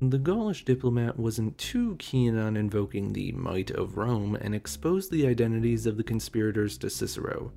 The 0.00 0.18
Gaulish 0.18 0.64
diplomat 0.64 1.18
wasn't 1.18 1.58
too 1.58 1.96
keen 1.98 2.38
on 2.38 2.56
invoking 2.56 3.12
the 3.12 3.32
might 3.32 3.70
of 3.70 3.96
Rome 3.96 4.36
and 4.36 4.54
exposed 4.54 5.10
the 5.10 5.26
identities 5.26 5.86
of 5.86 5.96
the 5.96 6.04
conspirators 6.04 6.78
to 6.78 6.90
Cicero. 6.90 7.52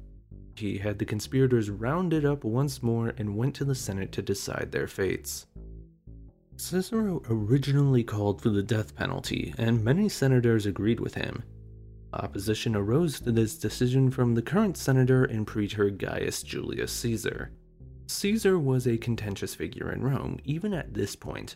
He 0.56 0.78
had 0.78 1.00
the 1.00 1.06
conspirators 1.06 1.70
rounded 1.70 2.26
up 2.26 2.44
once 2.44 2.84
more 2.84 3.14
and 3.18 3.38
went 3.38 3.56
to 3.56 3.66
the 3.66 3.76
Senate 3.76 4.12
to 4.14 4.22
decide 4.22 4.72
their 4.72 4.88
fates. 4.88 5.48
Cicero 6.60 7.22
originally 7.30 8.04
called 8.04 8.42
for 8.42 8.50
the 8.50 8.62
death 8.62 8.96
penalty, 8.96 9.54
and 9.58 9.84
many 9.84 10.10
senators 10.10 10.66
agreed 10.66 11.00
with 11.00 11.16
him. 11.16 11.44
Opposition 12.14 12.76
arose 12.76 13.20
to 13.22 13.32
this 13.32 13.58
decision 13.58 14.12
from 14.12 14.36
the 14.36 14.42
current 14.42 14.76
senator 14.76 15.24
and 15.24 15.48
praetor 15.48 15.90
Gaius 15.90 16.44
Julius 16.44 16.92
Caesar. 16.92 17.52
Caesar 18.08 18.60
was 18.60 18.88
a 18.88 18.98
contentious 18.98 19.56
figure 19.56 19.92
in 19.92 20.04
Rome, 20.04 20.38
even 20.44 20.74
at 20.74 20.94
this 20.94 21.16
point. 21.16 21.56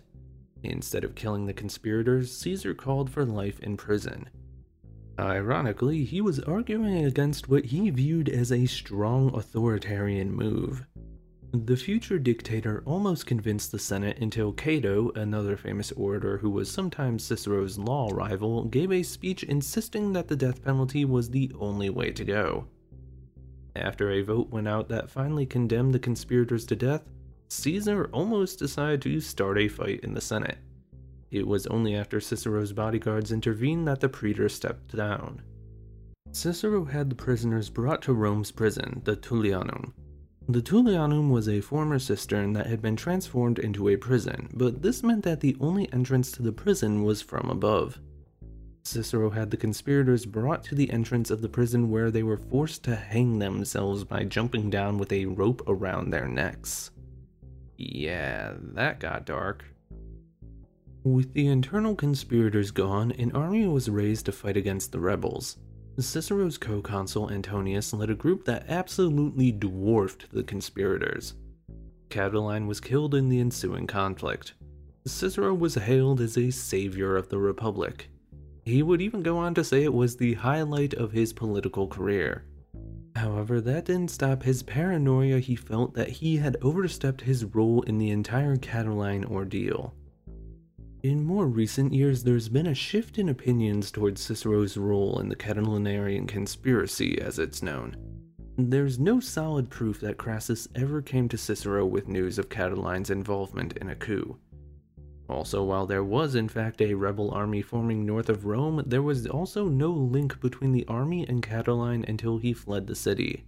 Instead 0.63 1.03
of 1.03 1.15
killing 1.15 1.45
the 1.45 1.53
conspirators, 1.53 2.31
Caesar 2.37 2.73
called 2.73 3.09
for 3.09 3.25
life 3.25 3.59
in 3.59 3.75
prison. 3.75 4.29
Ironically, 5.19 6.05
he 6.05 6.21
was 6.21 6.39
arguing 6.39 7.05
against 7.05 7.49
what 7.49 7.65
he 7.65 7.89
viewed 7.89 8.29
as 8.29 8.51
a 8.51 8.65
strong 8.65 9.35
authoritarian 9.35 10.31
move. 10.31 10.85
The 11.55 11.77
future 11.77 12.17
dictator 12.17 12.81
almost 12.83 13.27
convinced 13.27 13.71
the 13.71 13.77
Senate 13.77 14.17
until 14.19 14.53
Cato, 14.53 15.11
another 15.11 15.55
famous 15.55 15.91
orator 15.91 16.39
who 16.39 16.49
was 16.49 16.71
sometimes 16.71 17.23
Cicero's 17.23 17.77
law 17.77 18.09
rival, 18.11 18.63
gave 18.63 18.91
a 18.91 19.03
speech 19.03 19.43
insisting 19.43 20.13
that 20.13 20.27
the 20.27 20.35
death 20.35 20.63
penalty 20.63 21.05
was 21.05 21.29
the 21.29 21.51
only 21.59 21.91
way 21.91 22.09
to 22.09 22.25
go. 22.25 22.65
After 23.75 24.09
a 24.09 24.23
vote 24.23 24.49
went 24.49 24.67
out 24.67 24.89
that 24.89 25.11
finally 25.11 25.45
condemned 25.45 25.93
the 25.93 25.99
conspirators 25.99 26.65
to 26.65 26.75
death, 26.75 27.03
Caesar 27.49 28.09
almost 28.11 28.57
decided 28.57 29.03
to 29.03 29.19
start 29.19 29.59
a 29.59 29.67
fight 29.67 29.99
in 29.99 30.15
the 30.15 30.21
Senate. 30.21 30.57
It 31.29 31.45
was 31.45 31.67
only 31.67 31.95
after 31.95 32.19
Cicero's 32.19 32.73
bodyguards 32.73 33.31
intervened 33.31 33.87
that 33.87 33.99
the 33.99 34.09
praetor 34.09 34.49
stepped 34.49 34.95
down. 34.95 35.43
Cicero 36.31 36.85
had 36.85 37.11
the 37.11 37.15
prisoners 37.15 37.69
brought 37.69 38.01
to 38.01 38.13
Rome's 38.13 38.49
prison, 38.49 39.03
the 39.03 39.15
Tullianum. 39.15 39.93
The 40.49 40.61
Tullianum 40.61 41.29
was 41.29 41.47
a 41.47 41.61
former 41.61 41.99
cistern 41.99 42.51
that 42.53 42.67
had 42.67 42.81
been 42.81 42.97
transformed 42.97 43.59
into 43.59 43.87
a 43.87 43.95
prison, 43.95 44.49
but 44.53 44.81
this 44.81 45.01
meant 45.01 45.23
that 45.23 45.39
the 45.39 45.55
only 45.61 45.91
entrance 45.93 46.31
to 46.33 46.41
the 46.41 46.51
prison 46.51 47.03
was 47.03 47.21
from 47.21 47.49
above. 47.49 47.99
Cicero 48.83 49.29
had 49.29 49.49
the 49.49 49.57
conspirators 49.57 50.25
brought 50.25 50.65
to 50.65 50.75
the 50.75 50.91
entrance 50.91 51.31
of 51.31 51.41
the 51.41 51.47
prison 51.47 51.89
where 51.89 52.11
they 52.11 52.23
were 52.23 52.35
forced 52.35 52.83
to 52.83 52.95
hang 52.95 53.39
themselves 53.39 54.03
by 54.03 54.25
jumping 54.25 54.69
down 54.69 54.97
with 54.97 55.13
a 55.13 55.25
rope 55.27 55.61
around 55.65 56.09
their 56.09 56.27
necks. 56.27 56.91
Yeah, 57.77 58.53
that 58.73 58.99
got 58.99 59.25
dark. 59.25 59.63
With 61.05 61.33
the 61.33 61.47
internal 61.47 61.95
conspirators 61.95 62.71
gone, 62.71 63.13
an 63.13 63.31
army 63.31 63.65
was 63.65 63.89
raised 63.89 64.25
to 64.25 64.33
fight 64.33 64.57
against 64.57 64.91
the 64.91 64.99
rebels. 64.99 65.57
Cicero's 65.99 66.57
co-consul 66.57 67.29
Antonius 67.29 67.93
led 67.93 68.09
a 68.09 68.15
group 68.15 68.45
that 68.45 68.65
absolutely 68.67 69.51
dwarfed 69.51 70.31
the 70.31 70.43
conspirators. 70.43 71.35
Catiline 72.09 72.67
was 72.67 72.79
killed 72.79 73.13
in 73.13 73.29
the 73.29 73.39
ensuing 73.39 73.87
conflict. 73.87 74.53
Cicero 75.05 75.53
was 75.53 75.75
hailed 75.75 76.21
as 76.21 76.37
a 76.37 76.49
savior 76.49 77.15
of 77.15 77.29
the 77.29 77.37
Republic. 77.37 78.09
He 78.63 78.81
would 78.81 79.01
even 79.01 79.21
go 79.21 79.37
on 79.37 79.53
to 79.55 79.63
say 79.63 79.83
it 79.83 79.93
was 79.93 80.15
the 80.15 80.35
highlight 80.35 80.93
of 80.93 81.11
his 81.11 81.33
political 81.33 81.87
career. 81.87 82.45
However, 83.15 83.61
that 83.61 83.85
didn't 83.85 84.11
stop 84.11 84.43
his 84.43 84.63
paranoia 84.63 85.39
he 85.39 85.55
felt 85.55 85.93
that 85.93 86.09
he 86.09 86.37
had 86.37 86.57
overstepped 86.61 87.21
his 87.21 87.45
role 87.45 87.81
in 87.83 87.97
the 87.97 88.09
entire 88.09 88.55
Catiline 88.55 89.25
ordeal. 89.25 89.93
In 91.03 91.25
more 91.25 91.47
recent 91.47 91.93
years, 91.93 92.23
there's 92.23 92.47
been 92.47 92.67
a 92.67 92.73
shift 92.73 93.19
in 93.19 93.27
opinions 93.27 93.91
towards 93.91 94.21
Cicero's 94.21 94.77
role 94.77 95.19
in 95.19 95.27
the 95.27 95.35
Catilinarian 95.35 96.25
conspiracy, 96.25 97.19
as 97.19 97.39
it's 97.39 97.61
known. 97.61 97.97
There's 98.57 98.99
no 98.99 99.19
solid 99.19 99.69
proof 99.69 99.99
that 99.99 100.17
Crassus 100.17 100.65
ever 100.75 101.01
came 101.01 101.27
to 101.27 101.37
Cicero 101.37 101.85
with 101.85 102.07
news 102.07 102.39
of 102.39 102.47
Catiline's 102.47 103.09
involvement 103.09 103.75
in 103.77 103.89
a 103.89 103.95
coup. 103.95 104.37
Also, 105.27 105.61
while 105.61 105.85
there 105.85 106.05
was 106.05 106.35
in 106.35 106.47
fact 106.47 106.81
a 106.81 106.93
rebel 106.93 107.31
army 107.31 107.61
forming 107.61 108.05
north 108.05 108.29
of 108.29 108.45
Rome, 108.45 108.81
there 108.85 109.01
was 109.01 109.27
also 109.27 109.67
no 109.67 109.91
link 109.91 110.39
between 110.39 110.71
the 110.71 110.85
army 110.87 111.27
and 111.27 111.43
Catiline 111.43 112.07
until 112.07 112.37
he 112.37 112.53
fled 112.53 112.87
the 112.87 112.95
city. 112.95 113.43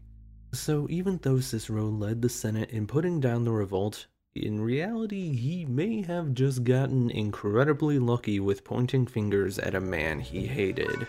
So 0.54 0.88
even 0.90 1.20
though 1.22 1.40
Cicero 1.40 1.86
led 1.86 2.22
the 2.22 2.28
Senate 2.28 2.72
in 2.72 2.86
putting 2.86 3.22
down 3.22 3.46
the 3.46 3.54
revolt, 3.54 4.08
in 4.36 4.60
reality, 4.60 5.34
he 5.34 5.66
may 5.66 6.02
have 6.02 6.34
just 6.34 6.66
gotten 6.66 7.10
incredibly 7.10 7.98
lucky 7.98 8.40
with 8.40 8.66
pointing 8.66 9.08
fingers 9.08 9.58
at 9.58 9.74
a 9.74 9.80
man 9.80 10.20
he 10.20 10.46
hated. 10.46 11.08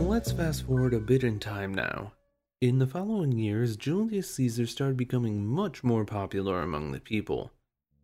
Let's 0.00 0.32
fast 0.32 0.66
forward 0.66 0.94
a 0.94 0.98
bit 0.98 1.22
in 1.22 1.38
time 1.38 1.74
now. 1.74 2.12
In 2.62 2.78
the 2.78 2.86
following 2.86 3.32
years, 3.32 3.76
Julius 3.76 4.34
Caesar 4.34 4.66
started 4.66 4.96
becoming 4.96 5.46
much 5.46 5.84
more 5.84 6.06
popular 6.06 6.62
among 6.62 6.92
the 6.92 7.00
people. 7.00 7.52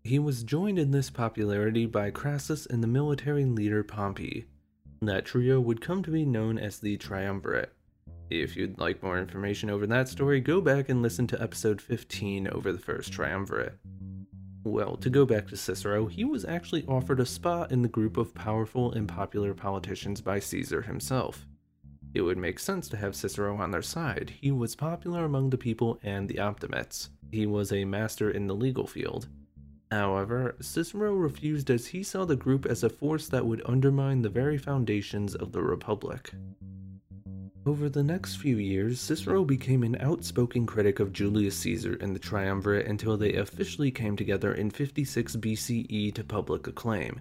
He 0.05 0.19
was 0.19 0.43
joined 0.43 0.79
in 0.79 0.91
this 0.91 1.09
popularity 1.09 1.87
by 1.87 2.11
Crassus 2.11 2.67
and 2.67 2.83
the 2.83 2.89
military 2.89 3.47
leader 3.47 3.83
Pompey. 3.83 4.45
That 5.01 5.25
trio 5.25 5.59
would 5.61 5.81
come 5.81 6.03
to 6.03 6.11
be 6.11 6.27
known 6.27 6.59
as 6.59 6.79
the 6.79 6.99
Triumvirate. 6.99 7.73
If 8.41 8.57
you'd 8.57 8.79
like 8.79 9.03
more 9.03 9.19
information 9.19 9.69
over 9.69 9.87
that 9.89 10.09
story, 10.09 10.41
go 10.41 10.63
back 10.63 10.89
and 10.89 11.03
listen 11.03 11.27
to 11.27 11.43
episode 11.43 11.83
15 11.83 12.49
over 12.49 12.73
the 12.73 12.79
First 12.79 13.13
Triumvirate. 13.13 13.77
Well, 14.65 14.97
to 14.97 15.11
go 15.11 15.27
back 15.27 15.49
to 15.49 15.57
Cicero, 15.57 16.07
he 16.07 16.25
was 16.25 16.47
actually 16.47 16.87
offered 16.87 17.21
a 17.21 17.27
spot 17.27 17.71
in 17.71 17.83
the 17.83 17.89
group 17.89 18.17
of 18.17 18.35
powerful 18.35 18.91
and 18.93 19.07
popular 19.07 19.53
politicians 19.53 20.23
by 20.23 20.39
Caesar 20.39 20.81
himself. 20.81 21.47
It 22.15 22.23
would 22.23 22.39
make 22.39 22.59
sense 22.59 22.89
to 22.89 22.97
have 22.97 23.15
Cicero 23.15 23.55
on 23.59 23.71
their 23.71 23.83
side. 23.83 24.33
He 24.41 24.51
was 24.51 24.77
popular 24.77 25.27
among 25.27 25.51
the 25.51 25.59
people 25.59 26.01
and 26.03 26.27
the 26.27 26.39
optimates. 26.39 27.11
He 27.31 27.45
was 27.45 27.71
a 27.71 27.85
master 27.85 28.31
in 28.31 28.47
the 28.47 28.55
legal 28.55 28.87
field. 28.87 29.29
However, 29.91 30.57
Cicero 30.59 31.13
refused 31.13 31.71
as 31.71 31.89
he 31.89 32.03
saw 32.03 32.25
the 32.25 32.37
group 32.37 32.65
as 32.65 32.83
a 32.83 32.89
force 32.89 33.29
that 33.29 33.45
would 33.45 33.61
undermine 33.67 34.23
the 34.23 34.31
very 34.31 34.57
foundations 34.57 35.35
of 35.35 35.53
the 35.53 35.63
Republic. 35.63 36.33
Over 37.65 37.89
the 37.89 38.03
next 38.03 38.37
few 38.37 38.57
years, 38.57 39.01
Cicero 39.01 39.45
became 39.45 39.85
an 39.85 39.97
outspoken 40.01 40.67
critic 40.67 40.99
of 40.99 41.13
Julius 41.13 41.57
Caesar 41.59 41.97
and 42.01 42.13
the 42.13 42.19
Triumvirate 42.19 42.89
until 42.89 43.17
they 43.17 43.35
officially 43.35 43.93
came 43.93 44.17
together 44.17 44.53
in 44.53 44.69
56 44.69 45.37
BCE 45.37 46.13
to 46.13 46.25
public 46.25 46.67
acclaim. 46.67 47.21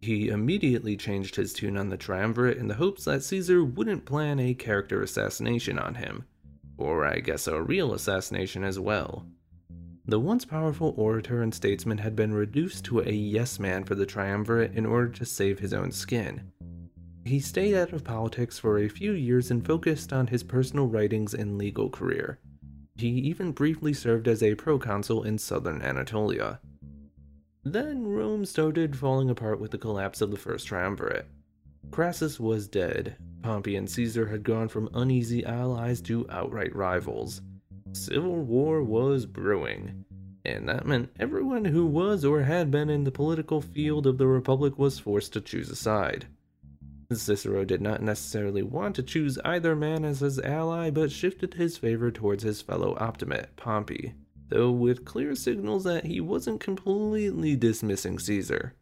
He 0.00 0.28
immediately 0.28 0.96
changed 0.96 1.36
his 1.36 1.52
tune 1.52 1.76
on 1.76 1.90
the 1.90 1.98
Triumvirate 1.98 2.56
in 2.56 2.68
the 2.68 2.76
hopes 2.76 3.04
that 3.04 3.24
Caesar 3.24 3.62
wouldn't 3.62 4.06
plan 4.06 4.40
a 4.40 4.54
character 4.54 5.02
assassination 5.02 5.78
on 5.78 5.96
him, 5.96 6.24
or 6.78 7.04
I 7.04 7.18
guess 7.18 7.46
a 7.46 7.60
real 7.60 7.92
assassination 7.92 8.64
as 8.64 8.80
well. 8.80 9.26
The 10.06 10.20
once 10.20 10.46
powerful 10.46 10.94
orator 10.96 11.42
and 11.42 11.54
statesman 11.54 11.98
had 11.98 12.16
been 12.16 12.32
reduced 12.32 12.84
to 12.86 13.00
a 13.00 13.12
yes 13.12 13.58
man 13.58 13.84
for 13.84 13.94
the 13.94 14.06
Triumvirate 14.06 14.74
in 14.74 14.86
order 14.86 15.08
to 15.10 15.26
save 15.26 15.58
his 15.58 15.74
own 15.74 15.92
skin. 15.92 16.52
He 17.24 17.40
stayed 17.40 17.74
out 17.74 17.92
of 17.94 18.04
politics 18.04 18.58
for 18.58 18.78
a 18.78 18.88
few 18.88 19.12
years 19.12 19.50
and 19.50 19.64
focused 19.64 20.12
on 20.12 20.26
his 20.26 20.42
personal 20.42 20.86
writings 20.86 21.32
and 21.32 21.56
legal 21.56 21.88
career. 21.88 22.38
He 22.96 23.08
even 23.08 23.52
briefly 23.52 23.94
served 23.94 24.28
as 24.28 24.42
a 24.42 24.54
proconsul 24.54 25.22
in 25.22 25.38
southern 25.38 25.80
Anatolia. 25.80 26.60
Then 27.64 28.06
Rome 28.06 28.44
started 28.44 28.94
falling 28.94 29.30
apart 29.30 29.58
with 29.58 29.70
the 29.70 29.78
collapse 29.78 30.20
of 30.20 30.30
the 30.30 30.36
First 30.36 30.66
Triumvirate. 30.66 31.26
Crassus 31.90 32.38
was 32.38 32.68
dead. 32.68 33.16
Pompey 33.40 33.76
and 33.76 33.88
Caesar 33.88 34.26
had 34.26 34.42
gone 34.42 34.68
from 34.68 34.90
uneasy 34.92 35.46
allies 35.46 36.02
to 36.02 36.26
outright 36.28 36.76
rivals. 36.76 37.40
Civil 37.92 38.42
war 38.42 38.82
was 38.82 39.24
brewing, 39.24 40.04
and 40.44 40.68
that 40.68 40.86
meant 40.86 41.10
everyone 41.18 41.64
who 41.64 41.86
was 41.86 42.24
or 42.24 42.42
had 42.42 42.70
been 42.70 42.90
in 42.90 43.04
the 43.04 43.10
political 43.10 43.62
field 43.62 44.06
of 44.06 44.18
the 44.18 44.26
Republic 44.26 44.78
was 44.78 44.98
forced 44.98 45.32
to 45.32 45.40
choose 45.40 45.70
a 45.70 45.76
side. 45.76 46.26
Cicero 47.12 47.64
did 47.64 47.80
not 47.80 48.02
necessarily 48.02 48.62
want 48.62 48.96
to 48.96 49.02
choose 49.02 49.38
either 49.44 49.76
man 49.76 50.04
as 50.04 50.20
his 50.20 50.38
ally, 50.40 50.90
but 50.90 51.12
shifted 51.12 51.54
his 51.54 51.76
favor 51.76 52.10
towards 52.10 52.42
his 52.42 52.62
fellow 52.62 52.96
Optimate, 52.98 53.54
Pompey, 53.56 54.14
though 54.48 54.70
with 54.70 55.04
clear 55.04 55.34
signals 55.34 55.84
that 55.84 56.06
he 56.06 56.20
wasn't 56.20 56.60
completely 56.60 57.56
dismissing 57.56 58.18
Caesar. 58.18 58.74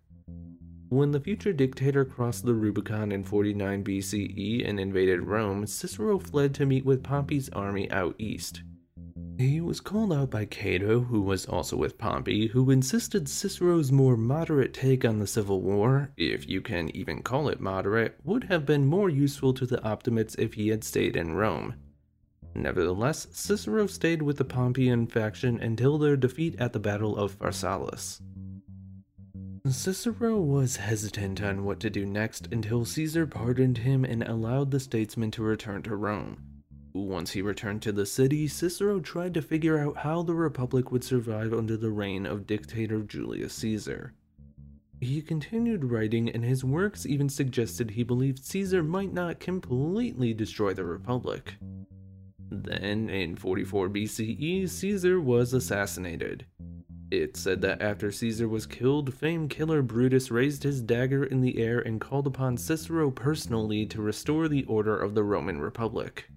When 0.89 1.13
the 1.13 1.21
future 1.21 1.55
dictator 1.55 2.05
crossed 2.05 2.45
the 2.45 2.55
Rubicon 2.55 3.13
in 3.13 3.25
49 3.25 3.83
BCE 3.83 4.69
and 4.69 4.79
invaded 4.79 5.23
Rome, 5.23 5.67
Cicero 5.67 6.19
fled 6.19 6.55
to 6.57 6.67
meet 6.67 6.85
with 6.85 7.03
Pompey's 7.03 7.49
army 7.49 7.91
out 7.91 8.15
east. 8.19 8.63
He 9.43 9.61
was 9.61 9.81
called 9.81 10.13
out 10.13 10.31
by 10.31 10.45
Cato, 10.45 11.01
who 11.01 11.21
was 11.21 11.47
also 11.47 11.77
with 11.77 11.99
Pompey, 11.99 12.47
who 12.47 12.71
insisted 12.71 13.29
Cicero's 13.29 13.91
more 13.91 14.17
moderate 14.17 14.73
take 14.73 15.05
on 15.05 15.19
the 15.19 15.27
Civil 15.27 15.63
War, 15.63 16.13
if 16.17 16.49
you 16.49 16.61
can 16.61 16.95
even 16.95 17.23
call 17.23 17.49
it 17.49 17.59
moderate, 17.59 18.21
would 18.23 18.45
have 18.45 18.65
been 18.65 18.87
more 18.87 19.11
useful 19.11 19.53
to 19.55 19.67
the 19.67 19.83
Optimates 19.83 20.37
if 20.37 20.55
he 20.55 20.69
had 20.69 20.85
stayed 20.85 21.17
in 21.17 21.33
Rome. 21.33 21.75
Nevertheless, 22.55 23.27
Cicero 23.33 23.89
stayed 23.89 24.23
with 24.23 24.37
the 24.37 24.45
Pompeian 24.45 25.09
faction 25.09 25.59
until 25.59 25.99
their 25.99 26.17
defeat 26.17 26.55
at 26.61 26.73
the 26.73 26.79
Battle 26.79 27.17
of 27.17 27.37
Pharsalus. 27.37 28.21
Cicero 29.69 30.41
was 30.41 30.77
hesitant 30.77 31.43
on 31.43 31.65
what 31.65 31.81
to 31.81 31.91
do 31.91 32.07
next 32.07 32.47
until 32.53 32.85
Caesar 32.85 33.27
pardoned 33.27 33.79
him 33.79 34.05
and 34.05 34.23
allowed 34.23 34.71
the 34.71 34.79
statesman 34.79 35.33
to 35.33 35.43
return 35.43 35.83
to 35.83 35.97
Rome. 35.97 36.52
Once 36.95 37.31
he 37.31 37.41
returned 37.41 37.81
to 37.81 37.93
the 37.93 38.05
city, 38.05 38.47
Cicero 38.47 39.01
tried 39.01 39.33
to 39.33 39.41
figure 39.41 39.79
out 39.79 39.99
how 39.99 40.23
the 40.23 40.35
Republic 40.35 40.93
would 40.93 41.03
survive 41.03 41.53
under 41.55 41.77
the 41.77 41.91
reign 41.91 42.27
of 42.27 42.47
dictator 42.47 43.01
Julius 43.01 43.55
Caesar. 43.55 44.13
He 45.01 45.23
continued 45.23 45.87
writing, 45.87 46.29
and 46.29 46.45
his 46.45 46.63
works 46.63 47.07
even 47.07 47.29
suggested 47.29 47.91
he 47.91 48.03
believed 48.03 48.45
Caesar 48.45 48.83
might 48.83 49.13
not 49.13 49.41
completely 49.41 50.35
destroy 50.35 50.75
the 50.75 50.85
Republic. 50.85 51.55
Then, 52.51 53.09
in 53.09 53.37
44 53.37 53.89
BCE, 53.89 54.69
Caesar 54.69 55.19
was 55.19 55.55
assassinated. 55.55 56.45
It 57.11 57.37
said 57.37 57.63
that 57.63 57.83
after 57.83 58.13
Caesar 58.13 58.49
was 58.49 58.67
killed, 58.67 59.13
famed 59.15 59.51
killer 59.51 59.83
Brutus 59.83 60.31
raised 60.31 60.63
his 60.63 60.83
dagger 60.83 61.25
in 61.25 61.41
the 61.41 61.59
air 61.59 61.81
and 61.81 62.01
called 62.01 62.27
upon 62.27 62.57
Cicero 62.57 63.11
personally 63.11 63.87
to 63.87 64.03
restore 64.03 64.47
the 64.49 64.65
order 64.65 64.97
of 64.97 65.15
the 65.15 65.25
Roman 65.25 65.61
Republic. 65.61 66.31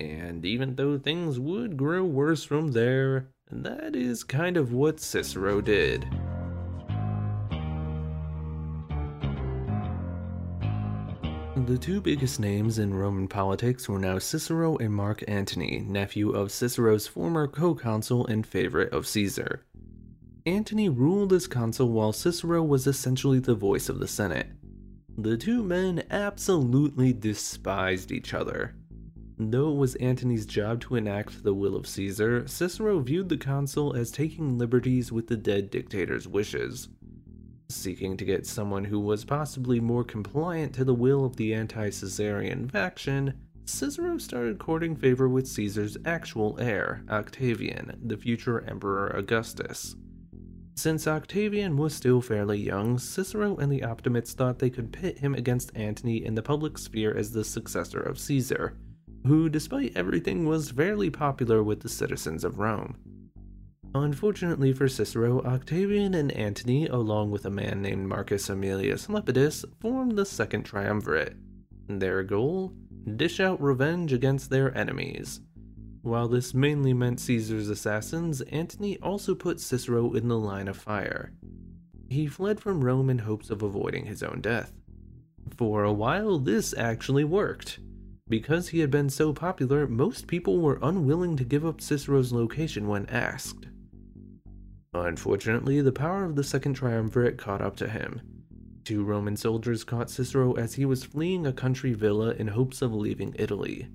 And 0.00 0.44
even 0.44 0.76
though 0.76 0.98
things 0.98 1.38
would 1.38 1.76
grow 1.76 2.04
worse 2.04 2.44
from 2.44 2.72
there, 2.72 3.28
that 3.50 3.94
is 3.94 4.24
kind 4.24 4.56
of 4.56 4.72
what 4.72 5.00
Cicero 5.00 5.60
did. 5.60 6.06
The 11.66 11.78
two 11.78 12.00
biggest 12.00 12.40
names 12.40 12.78
in 12.78 12.92
Roman 12.92 13.28
politics 13.28 13.88
were 13.88 13.98
now 13.98 14.18
Cicero 14.18 14.76
and 14.78 14.92
Mark 14.92 15.22
Antony, 15.28 15.84
nephew 15.86 16.30
of 16.30 16.50
Cicero's 16.50 17.06
former 17.06 17.46
co-consul 17.46 18.26
and 18.26 18.44
favorite 18.44 18.92
of 18.92 19.06
Caesar. 19.06 19.64
Antony 20.44 20.88
ruled 20.88 21.32
as 21.32 21.46
consul 21.46 21.90
while 21.90 22.12
Cicero 22.12 22.64
was 22.64 22.88
essentially 22.88 23.38
the 23.38 23.54
voice 23.54 23.88
of 23.88 24.00
the 24.00 24.08
Senate. 24.08 24.48
The 25.16 25.36
two 25.36 25.62
men 25.62 26.02
absolutely 26.10 27.12
despised 27.12 28.10
each 28.10 28.34
other. 28.34 28.74
Though 29.50 29.72
it 29.72 29.76
was 29.76 29.94
Antony's 29.96 30.46
job 30.46 30.80
to 30.82 30.94
enact 30.94 31.42
the 31.42 31.54
will 31.54 31.74
of 31.74 31.86
Caesar, 31.86 32.46
Cicero 32.46 33.00
viewed 33.00 33.28
the 33.28 33.36
consul 33.36 33.94
as 33.94 34.10
taking 34.10 34.58
liberties 34.58 35.10
with 35.10 35.26
the 35.26 35.36
dead 35.36 35.70
dictator's 35.70 36.28
wishes. 36.28 36.88
Seeking 37.68 38.16
to 38.18 38.24
get 38.24 38.46
someone 38.46 38.84
who 38.84 39.00
was 39.00 39.24
possibly 39.24 39.80
more 39.80 40.04
compliant 40.04 40.74
to 40.74 40.84
the 40.84 40.94
will 40.94 41.24
of 41.24 41.36
the 41.36 41.54
anti 41.54 41.90
Caesarian 41.90 42.68
faction, 42.68 43.34
Cicero 43.64 44.18
started 44.18 44.58
courting 44.58 44.96
favor 44.96 45.28
with 45.28 45.48
Caesar's 45.48 45.96
actual 46.04 46.58
heir, 46.60 47.02
Octavian, 47.08 47.98
the 48.04 48.16
future 48.16 48.60
Emperor 48.68 49.08
Augustus. 49.08 49.96
Since 50.74 51.06
Octavian 51.06 51.76
was 51.76 51.94
still 51.94 52.20
fairly 52.20 52.58
young, 52.58 52.98
Cicero 52.98 53.56
and 53.56 53.70
the 53.70 53.84
Optimates 53.84 54.32
thought 54.32 54.58
they 54.58 54.70
could 54.70 54.92
pit 54.92 55.18
him 55.18 55.34
against 55.34 55.74
Antony 55.76 56.24
in 56.24 56.34
the 56.34 56.42
public 56.42 56.76
sphere 56.78 57.16
as 57.16 57.32
the 57.32 57.44
successor 57.44 58.00
of 58.00 58.18
Caesar, 58.18 58.76
who, 59.26 59.48
despite 59.48 59.96
everything, 59.96 60.44
was 60.46 60.70
fairly 60.70 61.10
popular 61.10 61.62
with 61.62 61.80
the 61.80 61.88
citizens 61.88 62.44
of 62.44 62.58
Rome. 62.58 62.96
Unfortunately 63.94 64.72
for 64.72 64.88
Cicero, 64.88 65.42
Octavian 65.42 66.14
and 66.14 66.32
Antony, 66.32 66.86
along 66.86 67.30
with 67.30 67.44
a 67.44 67.50
man 67.50 67.82
named 67.82 68.08
Marcus 68.08 68.48
Aemilius 68.48 69.08
Lepidus, 69.08 69.64
formed 69.80 70.16
the 70.16 70.24
Second 70.24 70.62
Triumvirate. 70.62 71.36
Their 71.88 72.22
goal? 72.22 72.72
Dish 73.16 73.38
out 73.38 73.60
revenge 73.60 74.12
against 74.12 74.48
their 74.48 74.76
enemies. 74.76 75.40
While 76.02 76.28
this 76.28 76.54
mainly 76.54 76.94
meant 76.94 77.20
Caesar's 77.20 77.68
assassins, 77.68 78.40
Antony 78.42 78.98
also 79.00 79.34
put 79.34 79.60
Cicero 79.60 80.14
in 80.14 80.28
the 80.28 80.38
line 80.38 80.68
of 80.68 80.76
fire. 80.76 81.32
He 82.08 82.26
fled 82.26 82.60
from 82.60 82.82
Rome 82.84 83.10
in 83.10 83.18
hopes 83.18 83.50
of 83.50 83.62
avoiding 83.62 84.06
his 84.06 84.22
own 84.22 84.40
death. 84.40 84.72
For 85.56 85.84
a 85.84 85.92
while, 85.92 86.38
this 86.38 86.74
actually 86.76 87.24
worked. 87.24 87.78
Because 88.32 88.68
he 88.68 88.78
had 88.78 88.90
been 88.90 89.10
so 89.10 89.34
popular, 89.34 89.86
most 89.86 90.26
people 90.26 90.58
were 90.58 90.78
unwilling 90.80 91.36
to 91.36 91.44
give 91.44 91.66
up 91.66 91.82
Cicero's 91.82 92.32
location 92.32 92.88
when 92.88 93.04
asked. 93.10 93.66
Unfortunately, 94.94 95.82
the 95.82 95.92
power 95.92 96.24
of 96.24 96.34
the 96.34 96.42
Second 96.42 96.72
Triumvirate 96.72 97.36
caught 97.36 97.60
up 97.60 97.76
to 97.76 97.86
him. 97.86 98.22
Two 98.84 99.04
Roman 99.04 99.36
soldiers 99.36 99.84
caught 99.84 100.08
Cicero 100.08 100.54
as 100.54 100.72
he 100.72 100.86
was 100.86 101.04
fleeing 101.04 101.46
a 101.46 101.52
country 101.52 101.92
villa 101.92 102.30
in 102.30 102.48
hopes 102.48 102.80
of 102.80 102.94
leaving 102.94 103.36
Italy. 103.38 103.88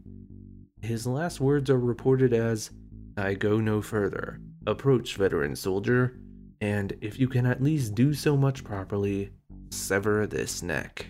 His 0.84 1.08
last 1.08 1.42
words 1.42 1.72
are 1.72 1.80
reported 1.80 2.32
as, 2.32 2.70
I 3.18 3.34
go 3.34 3.60
no 3.60 3.82
further. 3.82 4.40
Approach, 4.68 5.16
veteran 5.16 5.56
soldier, 5.56 6.20
and 6.62 6.96
if 7.02 7.20
you 7.20 7.28
can 7.28 7.48
at 7.48 7.64
least 7.64 7.96
do 7.96 8.14
so 8.14 8.38
much 8.38 8.64
properly, 8.64 9.32
sever 9.72 10.28
this 10.28 10.62
neck. 10.62 11.08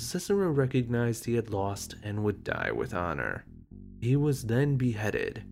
Cicero 0.00 0.50
recognized 0.50 1.24
he 1.24 1.34
had 1.34 1.50
lost 1.50 1.96
and 2.02 2.24
would 2.24 2.44
die 2.44 2.70
with 2.72 2.94
honor. 2.94 3.44
He 4.00 4.16
was 4.16 4.44
then 4.44 4.76
beheaded. 4.76 5.44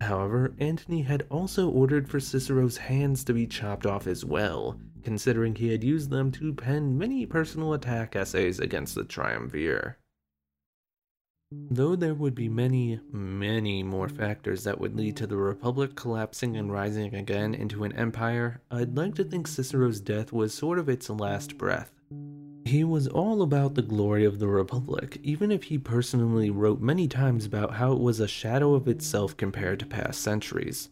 However, 0.00 0.54
Antony 0.58 1.02
had 1.02 1.26
also 1.30 1.70
ordered 1.70 2.08
for 2.08 2.18
Cicero's 2.20 2.76
hands 2.76 3.24
to 3.24 3.32
be 3.32 3.46
chopped 3.46 3.86
off 3.86 4.06
as 4.06 4.24
well, 4.24 4.80
considering 5.02 5.54
he 5.54 5.70
had 5.70 5.84
used 5.84 6.10
them 6.10 6.32
to 6.32 6.52
pen 6.52 6.98
many 6.98 7.26
personal 7.26 7.74
attack 7.74 8.16
essays 8.16 8.58
against 8.58 8.94
the 8.94 9.04
triumvir. 9.04 9.98
Though 11.70 11.94
there 11.94 12.14
would 12.14 12.34
be 12.34 12.48
many, 12.48 13.00
many 13.12 13.82
more 13.82 14.08
factors 14.08 14.64
that 14.64 14.80
would 14.80 14.96
lead 14.96 15.16
to 15.18 15.26
the 15.26 15.36
Republic 15.36 15.94
collapsing 15.94 16.56
and 16.56 16.72
rising 16.72 17.14
again 17.14 17.54
into 17.54 17.84
an 17.84 17.92
empire, 17.92 18.60
I'd 18.70 18.96
like 18.96 19.14
to 19.16 19.24
think 19.24 19.46
Cicero's 19.46 20.00
death 20.00 20.32
was 20.32 20.52
sort 20.52 20.78
of 20.78 20.88
its 20.88 21.08
last 21.08 21.56
breath. 21.56 21.92
He 22.66 22.82
was 22.82 23.06
all 23.06 23.42
about 23.42 23.74
the 23.74 23.82
glory 23.82 24.24
of 24.24 24.38
the 24.38 24.48
Republic, 24.48 25.20
even 25.22 25.52
if 25.52 25.64
he 25.64 25.76
personally 25.76 26.48
wrote 26.48 26.80
many 26.80 27.06
times 27.06 27.44
about 27.44 27.74
how 27.74 27.92
it 27.92 28.00
was 28.00 28.20
a 28.20 28.28
shadow 28.28 28.72
of 28.72 28.88
itself 28.88 29.36
compared 29.36 29.80
to 29.80 29.86
past 29.86 30.22
centuries. 30.22 30.88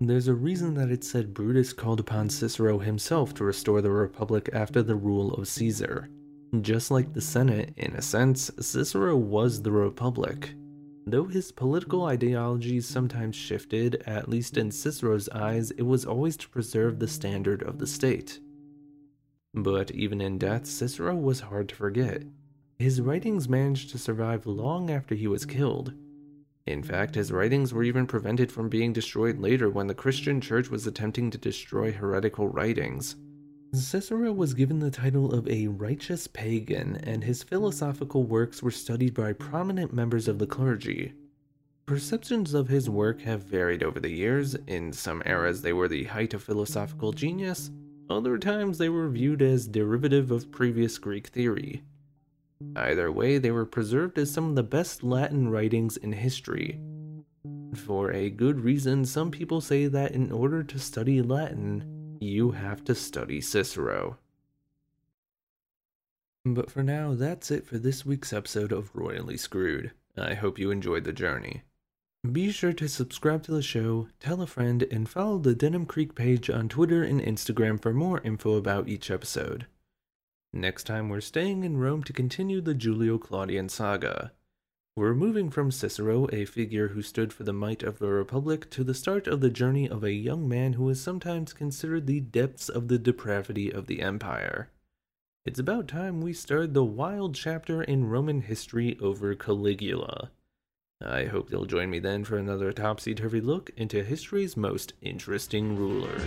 There's 0.00 0.28
a 0.28 0.34
reason 0.34 0.72
that 0.74 0.90
it 0.90 1.04
said 1.04 1.34
Brutus 1.34 1.74
called 1.74 2.00
upon 2.00 2.30
Cicero 2.30 2.78
himself 2.78 3.34
to 3.34 3.44
restore 3.44 3.82
the 3.82 3.90
Republic 3.90 4.48
after 4.54 4.82
the 4.82 4.96
rule 4.96 5.34
of 5.34 5.48
Caesar. 5.48 6.08
Just 6.62 6.90
like 6.90 7.12
the 7.12 7.20
Senate, 7.20 7.74
in 7.76 7.94
a 7.94 8.00
sense, 8.00 8.50
Cicero 8.60 9.16
was 9.16 9.60
the 9.60 9.72
Republic. 9.72 10.54
Though 11.06 11.26
his 11.26 11.52
political 11.52 12.04
ideologies 12.06 12.86
sometimes 12.86 13.36
shifted, 13.36 14.02
at 14.06 14.30
least 14.30 14.56
in 14.56 14.70
Cicero's 14.70 15.28
eyes, 15.28 15.72
it 15.72 15.82
was 15.82 16.06
always 16.06 16.38
to 16.38 16.48
preserve 16.48 16.98
the 16.98 17.08
standard 17.08 17.62
of 17.62 17.78
the 17.78 17.86
state. 17.86 18.40
But 19.56 19.90
even 19.90 20.20
in 20.20 20.38
death, 20.38 20.66
Cicero 20.66 21.16
was 21.16 21.40
hard 21.40 21.68
to 21.70 21.74
forget. 21.74 22.22
His 22.78 23.00
writings 23.00 23.48
managed 23.48 23.90
to 23.90 23.98
survive 23.98 24.46
long 24.46 24.90
after 24.90 25.14
he 25.14 25.26
was 25.26 25.44
killed, 25.44 25.94
in 26.66 26.82
fact, 26.82 27.14
his 27.14 27.30
writings 27.30 27.72
were 27.72 27.84
even 27.84 28.06
prevented 28.06 28.50
from 28.50 28.68
being 28.68 28.92
destroyed 28.92 29.38
later 29.38 29.70
when 29.70 29.86
the 29.86 29.94
Christian 29.94 30.40
church 30.40 30.68
was 30.68 30.86
attempting 30.86 31.30
to 31.30 31.38
destroy 31.38 31.92
heretical 31.92 32.48
writings. 32.48 33.14
Cicero 33.72 34.32
was 34.32 34.54
given 34.54 34.80
the 34.80 34.90
title 34.90 35.32
of 35.32 35.46
a 35.48 35.68
righteous 35.68 36.26
pagan, 36.26 36.96
and 37.04 37.22
his 37.22 37.44
philosophical 37.44 38.24
works 38.24 38.62
were 38.62 38.70
studied 38.70 39.14
by 39.14 39.32
prominent 39.32 39.92
members 39.92 40.26
of 40.26 40.38
the 40.38 40.46
clergy. 40.46 41.12
Perceptions 41.84 42.52
of 42.52 42.66
his 42.66 42.90
work 42.90 43.20
have 43.20 43.42
varied 43.42 43.84
over 43.84 44.00
the 44.00 44.10
years. 44.10 44.56
In 44.66 44.92
some 44.92 45.22
eras, 45.24 45.62
they 45.62 45.72
were 45.72 45.88
the 45.88 46.04
height 46.04 46.34
of 46.34 46.42
philosophical 46.42 47.12
genius, 47.12 47.70
other 48.08 48.38
times, 48.38 48.78
they 48.78 48.88
were 48.88 49.08
viewed 49.08 49.42
as 49.42 49.66
derivative 49.66 50.30
of 50.30 50.50
previous 50.50 50.98
Greek 50.98 51.28
theory. 51.28 51.82
Either 52.74 53.12
way, 53.12 53.38
they 53.38 53.50
were 53.50 53.66
preserved 53.66 54.18
as 54.18 54.30
some 54.30 54.48
of 54.48 54.54
the 54.54 54.62
best 54.62 55.02
Latin 55.02 55.48
writings 55.48 55.96
in 55.96 56.12
history. 56.12 56.80
For 57.74 58.12
a 58.12 58.30
good 58.30 58.60
reason, 58.60 59.04
some 59.04 59.30
people 59.30 59.60
say 59.60 59.86
that 59.86 60.12
in 60.12 60.32
order 60.32 60.62
to 60.62 60.78
study 60.78 61.20
Latin, 61.20 62.16
you 62.20 62.52
have 62.52 62.82
to 62.84 62.94
study 62.94 63.40
Cicero. 63.40 64.16
But 66.44 66.70
for 66.70 66.82
now, 66.82 67.14
that's 67.14 67.50
it 67.50 67.66
for 67.66 67.76
this 67.76 68.06
week's 68.06 68.32
episode 68.32 68.72
of 68.72 68.94
Royally 68.94 69.36
Screwed. 69.36 69.90
I 70.16 70.34
hope 70.34 70.58
you 70.58 70.70
enjoyed 70.70 71.04
the 71.04 71.12
journey. 71.12 71.62
Be 72.32 72.50
sure 72.50 72.72
to 72.72 72.88
subscribe 72.88 73.42
to 73.44 73.52
the 73.52 73.62
show, 73.62 74.08
tell 74.20 74.40
a 74.40 74.46
friend, 74.46 74.82
and 74.90 75.08
follow 75.08 75.38
the 75.38 75.54
Denim 75.54 75.84
Creek 75.84 76.14
page 76.14 76.48
on 76.48 76.68
Twitter 76.68 77.04
and 77.04 77.20
Instagram 77.20 77.80
for 77.80 77.92
more 77.92 78.20
info 78.20 78.54
about 78.54 78.88
each 78.88 79.10
episode. 79.10 79.66
Next 80.52 80.84
time, 80.84 81.08
we're 81.08 81.20
staying 81.20 81.62
in 81.62 81.76
Rome 81.76 82.02
to 82.04 82.14
continue 82.14 82.62
the 82.62 82.74
Julio 82.74 83.18
Claudian 83.18 83.68
saga. 83.68 84.32
We're 84.96 85.14
moving 85.14 85.50
from 85.50 85.70
Cicero, 85.70 86.26
a 86.32 86.46
figure 86.46 86.88
who 86.88 87.02
stood 87.02 87.34
for 87.34 87.44
the 87.44 87.52
might 87.52 87.82
of 87.82 87.98
the 87.98 88.08
Republic, 88.08 88.70
to 88.70 88.82
the 88.82 88.94
start 88.94 89.28
of 89.28 89.40
the 89.40 89.50
journey 89.50 89.86
of 89.86 90.02
a 90.02 90.12
young 90.12 90.48
man 90.48 90.72
who 90.72 90.88
is 90.88 91.00
sometimes 91.00 91.52
considered 91.52 92.06
the 92.06 92.20
depths 92.20 92.70
of 92.70 92.88
the 92.88 92.98
depravity 92.98 93.70
of 93.70 93.86
the 93.86 94.00
Empire. 94.00 94.70
It's 95.44 95.60
about 95.60 95.86
time 95.86 96.22
we 96.22 96.32
started 96.32 96.72
the 96.72 96.82
wild 96.82 97.34
chapter 97.34 97.82
in 97.82 98.08
Roman 98.08 98.40
history 98.40 98.96
over 99.00 99.34
Caligula. 99.34 100.30
I 101.04 101.24
hope 101.24 101.50
you'll 101.50 101.66
join 101.66 101.90
me 101.90 101.98
then 101.98 102.24
for 102.24 102.38
another 102.38 102.72
topsy 102.72 103.14
turvy 103.14 103.42
look 103.42 103.70
into 103.76 104.02
history's 104.02 104.56
most 104.56 104.94
interesting 105.02 105.76
rulers. 105.76 106.22